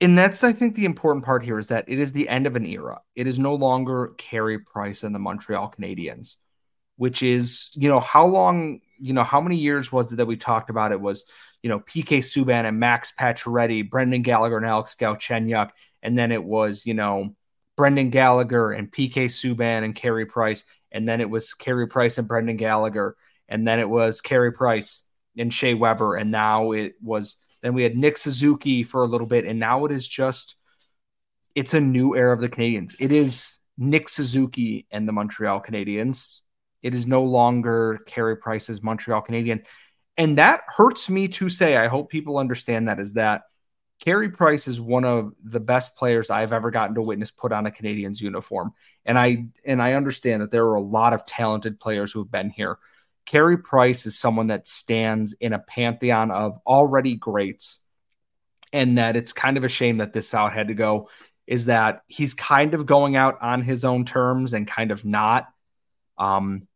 and 0.00 0.18
that's 0.18 0.42
I 0.42 0.52
think 0.52 0.74
the 0.74 0.84
important 0.84 1.24
part 1.24 1.44
here 1.44 1.58
is 1.58 1.68
that 1.68 1.84
it 1.88 1.98
is 1.98 2.12
the 2.12 2.28
end 2.28 2.46
of 2.46 2.56
an 2.56 2.66
era. 2.66 3.00
It 3.14 3.26
is 3.26 3.38
no 3.38 3.54
longer 3.54 4.14
Carey 4.18 4.58
Price 4.58 5.04
and 5.04 5.14
the 5.14 5.20
Montreal 5.20 5.70
Canadiens, 5.70 6.36
which 7.02 7.20
is, 7.20 7.68
you 7.74 7.88
know, 7.88 7.98
how 7.98 8.24
long 8.24 8.80
you 9.00 9.12
know, 9.12 9.24
how 9.24 9.40
many 9.40 9.56
years 9.56 9.90
was 9.90 10.12
it 10.12 10.16
that 10.16 10.26
we 10.26 10.36
talked 10.36 10.70
about 10.70 10.92
it 10.92 11.00
was, 11.00 11.24
you 11.60 11.68
know, 11.68 11.80
PK 11.80 12.18
Subban 12.18 12.64
and 12.64 12.78
Max 12.78 13.12
Pacioretty, 13.18 13.90
Brendan 13.90 14.22
Gallagher 14.22 14.56
and 14.56 14.64
Alex 14.64 14.94
Galchenyuk, 14.96 15.70
and 16.04 16.16
then 16.16 16.30
it 16.30 16.44
was, 16.44 16.86
you 16.86 16.94
know, 16.94 17.34
Brendan 17.76 18.10
Gallagher 18.10 18.70
and 18.70 18.92
PK 18.92 19.24
Subban 19.24 19.82
and 19.82 19.96
Carey 19.96 20.26
Price, 20.26 20.64
and 20.92 21.08
then 21.08 21.20
it 21.20 21.28
was 21.28 21.54
Carey 21.54 21.88
Price 21.88 22.18
and 22.18 22.28
Brendan 22.28 22.56
Gallagher, 22.56 23.16
and 23.48 23.66
then 23.66 23.80
it 23.80 23.90
was 23.90 24.20
Carey 24.20 24.52
Price 24.52 25.02
and 25.36 25.52
Shea 25.52 25.74
Weber, 25.74 26.14
and 26.14 26.30
now 26.30 26.70
it 26.70 26.92
was 27.02 27.34
then 27.62 27.74
we 27.74 27.82
had 27.82 27.96
Nick 27.96 28.16
Suzuki 28.16 28.84
for 28.84 29.02
a 29.02 29.08
little 29.08 29.26
bit, 29.26 29.44
and 29.44 29.58
now 29.58 29.86
it 29.86 29.90
is 29.90 30.06
just 30.06 30.54
it's 31.56 31.74
a 31.74 31.80
new 31.80 32.14
era 32.14 32.32
of 32.32 32.40
the 32.40 32.48
Canadiens. 32.48 32.94
It 33.00 33.10
is 33.10 33.58
Nick 33.76 34.08
Suzuki 34.08 34.86
and 34.92 35.08
the 35.08 35.12
Montreal 35.12 35.60
Canadiens 35.60 36.42
it 36.82 36.94
is 36.94 37.06
no 37.06 37.22
longer 37.22 38.00
Carey 38.06 38.36
Price's 38.36 38.82
Montreal 38.82 39.22
Canadiens. 39.22 39.64
And 40.16 40.38
that 40.38 40.62
hurts 40.66 41.08
me 41.08 41.28
to 41.28 41.48
say. 41.48 41.76
I 41.76 41.88
hope 41.88 42.10
people 42.10 42.38
understand 42.38 42.88
that 42.88 43.00
is 43.00 43.14
that 43.14 43.42
Carey 44.04 44.30
Price 44.30 44.66
is 44.66 44.80
one 44.80 45.04
of 45.04 45.32
the 45.44 45.60
best 45.60 45.96
players 45.96 46.28
I've 46.28 46.52
ever 46.52 46.70
gotten 46.70 46.96
to 46.96 47.02
witness 47.02 47.30
put 47.30 47.52
on 47.52 47.66
a 47.66 47.70
Canadiens 47.70 48.20
uniform. 48.20 48.72
And 49.04 49.16
I 49.16 49.46
and 49.64 49.80
I 49.80 49.92
understand 49.92 50.42
that 50.42 50.50
there 50.50 50.64
are 50.66 50.74
a 50.74 50.80
lot 50.80 51.12
of 51.12 51.24
talented 51.24 51.78
players 51.78 52.12
who 52.12 52.18
have 52.18 52.30
been 52.30 52.50
here. 52.50 52.78
Carey 53.26 53.56
Price 53.56 54.04
is 54.04 54.18
someone 54.18 54.48
that 54.48 54.66
stands 54.66 55.34
in 55.34 55.52
a 55.52 55.60
pantheon 55.60 56.32
of 56.32 56.58
already 56.66 57.14
greats. 57.14 57.78
And 58.72 58.98
that 58.98 59.16
it's 59.16 59.32
kind 59.32 59.56
of 59.56 59.64
a 59.64 59.68
shame 59.68 59.98
that 59.98 60.12
this 60.12 60.34
out 60.34 60.52
had 60.52 60.68
to 60.68 60.74
go 60.74 61.08
is 61.46 61.66
that 61.66 62.02
he's 62.08 62.34
kind 62.34 62.74
of 62.74 62.86
going 62.86 63.16
out 63.16 63.36
on 63.42 63.62
his 63.62 63.84
own 63.84 64.04
terms 64.04 64.52
and 64.52 64.66
kind 64.66 64.90
of 64.90 65.04
not. 65.04 65.46
Um, 66.18 66.66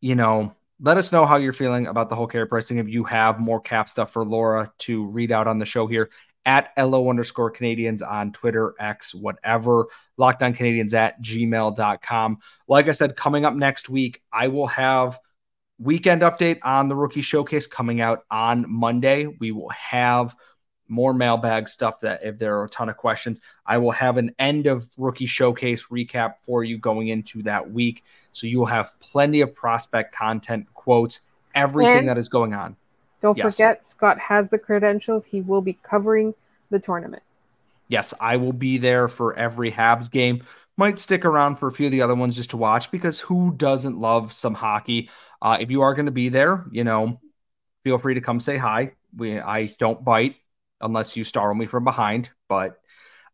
you 0.00 0.14
know, 0.14 0.54
let 0.80 0.96
us 0.96 1.12
know 1.12 1.24
how 1.24 1.36
you're 1.36 1.52
feeling 1.52 1.86
about 1.86 2.08
the 2.08 2.16
whole 2.16 2.26
Carey 2.26 2.46
pricing. 2.46 2.78
If 2.78 2.88
you 2.88 3.04
have 3.04 3.40
more 3.40 3.60
cap 3.60 3.88
stuff 3.88 4.12
for 4.12 4.24
Laura 4.24 4.72
to 4.78 5.06
read 5.06 5.32
out 5.32 5.48
on 5.48 5.58
the 5.58 5.66
show 5.66 5.86
here 5.86 6.10
at 6.44 6.70
LO 6.78 7.10
underscore 7.10 7.50
Canadians 7.50 8.02
on 8.02 8.32
Twitter, 8.32 8.74
X, 8.78 9.14
whatever, 9.14 9.88
lockdown 10.18 10.56
Canadiens 10.56 10.94
at 10.94 11.20
gmail.com. 11.20 12.38
Like 12.68 12.88
I 12.88 12.92
said, 12.92 13.16
coming 13.16 13.44
up 13.44 13.54
next 13.54 13.88
week, 13.88 14.22
I 14.32 14.48
will 14.48 14.68
have 14.68 15.18
weekend 15.78 16.22
update 16.22 16.58
on 16.62 16.88
the 16.88 16.94
rookie 16.94 17.22
showcase 17.22 17.66
coming 17.66 18.00
out 18.00 18.24
on 18.30 18.64
Monday. 18.68 19.26
We 19.26 19.50
will 19.50 19.70
have 19.70 20.36
more 20.88 21.12
mailbag 21.12 21.68
stuff 21.68 22.00
that 22.00 22.24
if 22.24 22.38
there 22.38 22.58
are 22.58 22.64
a 22.64 22.68
ton 22.68 22.88
of 22.88 22.96
questions, 22.96 23.40
I 23.64 23.78
will 23.78 23.90
have 23.92 24.16
an 24.16 24.34
end 24.38 24.66
of 24.66 24.88
rookie 24.98 25.26
showcase 25.26 25.86
recap 25.86 26.34
for 26.42 26.64
you 26.64 26.78
going 26.78 27.08
into 27.08 27.42
that 27.42 27.70
week. 27.70 28.04
So 28.32 28.46
you 28.46 28.58
will 28.58 28.66
have 28.66 28.92
plenty 29.00 29.40
of 29.40 29.54
prospect 29.54 30.14
content, 30.14 30.66
quotes, 30.74 31.20
everything 31.54 32.00
and 32.00 32.08
that 32.08 32.18
is 32.18 32.28
going 32.28 32.54
on. 32.54 32.76
Don't 33.20 33.36
yes. 33.36 33.56
forget, 33.56 33.84
Scott 33.84 34.18
has 34.18 34.48
the 34.50 34.58
credentials. 34.58 35.24
He 35.24 35.40
will 35.40 35.62
be 35.62 35.78
covering 35.82 36.34
the 36.70 36.78
tournament. 36.78 37.22
Yes, 37.88 38.12
I 38.20 38.36
will 38.36 38.52
be 38.52 38.78
there 38.78 39.08
for 39.08 39.34
every 39.34 39.70
Habs 39.70 40.10
game. 40.10 40.44
Might 40.76 40.98
stick 40.98 41.24
around 41.24 41.56
for 41.56 41.68
a 41.68 41.72
few 41.72 41.86
of 41.86 41.92
the 41.92 42.02
other 42.02 42.14
ones 42.14 42.36
just 42.36 42.50
to 42.50 42.56
watch 42.56 42.90
because 42.90 43.18
who 43.18 43.54
doesn't 43.56 43.98
love 43.98 44.32
some 44.32 44.54
hockey? 44.54 45.08
Uh, 45.40 45.56
if 45.58 45.70
you 45.70 45.82
are 45.82 45.94
going 45.94 46.06
to 46.06 46.12
be 46.12 46.28
there, 46.28 46.64
you 46.70 46.84
know, 46.84 47.18
feel 47.84 47.98
free 47.98 48.14
to 48.14 48.20
come 48.20 48.40
say 48.40 48.56
hi. 48.56 48.92
We 49.16 49.40
I 49.40 49.74
don't 49.78 50.04
bite 50.04 50.36
unless 50.80 51.16
you 51.16 51.24
startle 51.24 51.54
me 51.54 51.66
from 51.66 51.84
behind. 51.84 52.30
But 52.48 52.78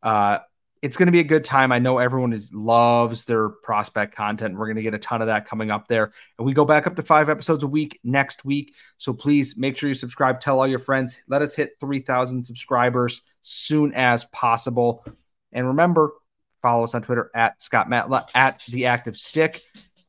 uh, 0.02 0.38
it's 0.83 0.96
going 0.96 1.07
to 1.07 1.12
be 1.12 1.20
a 1.20 1.24
good 1.24 1.44
time. 1.44 1.70
I 1.70 1.78
know 1.78 1.98
everyone 1.98 2.33
is 2.33 2.52
loves 2.52 3.24
their 3.24 3.48
prospect 3.48 4.16
content. 4.16 4.57
We're 4.57 4.66
going 4.66 4.76
to 4.76 4.83
get 4.83 4.94
a 4.94 4.98
ton 4.98 5.20
of 5.20 5.28
that 5.28 5.46
coming 5.46 5.70
up 5.70 5.87
there. 5.87 6.12
And 6.38 6.44
we 6.44 6.52
go 6.52 6.64
back 6.64 6.88
up 6.88 6.96
to 6.96 7.02
five 7.02 7.28
episodes 7.28 7.62
a 7.62 7.68
week 7.68 8.00
next 8.02 8.44
week. 8.44 8.74
So 8.98 9.12
please 9.12 9.57
make 9.57 9.76
sure 9.76 9.88
you 9.88 9.94
subscribe, 9.94 10.40
tell 10.40 10.59
all 10.59 10.66
your 10.66 10.81
friends. 10.81 11.22
Let 11.28 11.40
us 11.40 11.55
hit 11.55 11.76
3,000 11.78 12.42
subscribers 12.42 13.22
soon 13.42 13.92
as 13.94 14.24
possible. 14.26 15.05
And 15.52 15.68
remember, 15.68 16.14
follow 16.62 16.83
us 16.83 16.96
on 16.96 17.02
Twitter 17.02 17.31
at 17.33 17.62
Scott 17.62 17.88
Matla 17.88 18.26
at 18.35 18.64
the 18.68 18.87
active 18.87 19.16
stick. 19.16 19.62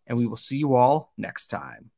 And 0.07 0.17
we 0.17 0.25
will 0.25 0.37
see 0.37 0.57
you 0.57 0.75
all 0.75 1.13
next 1.17 1.47
time. 1.47 1.91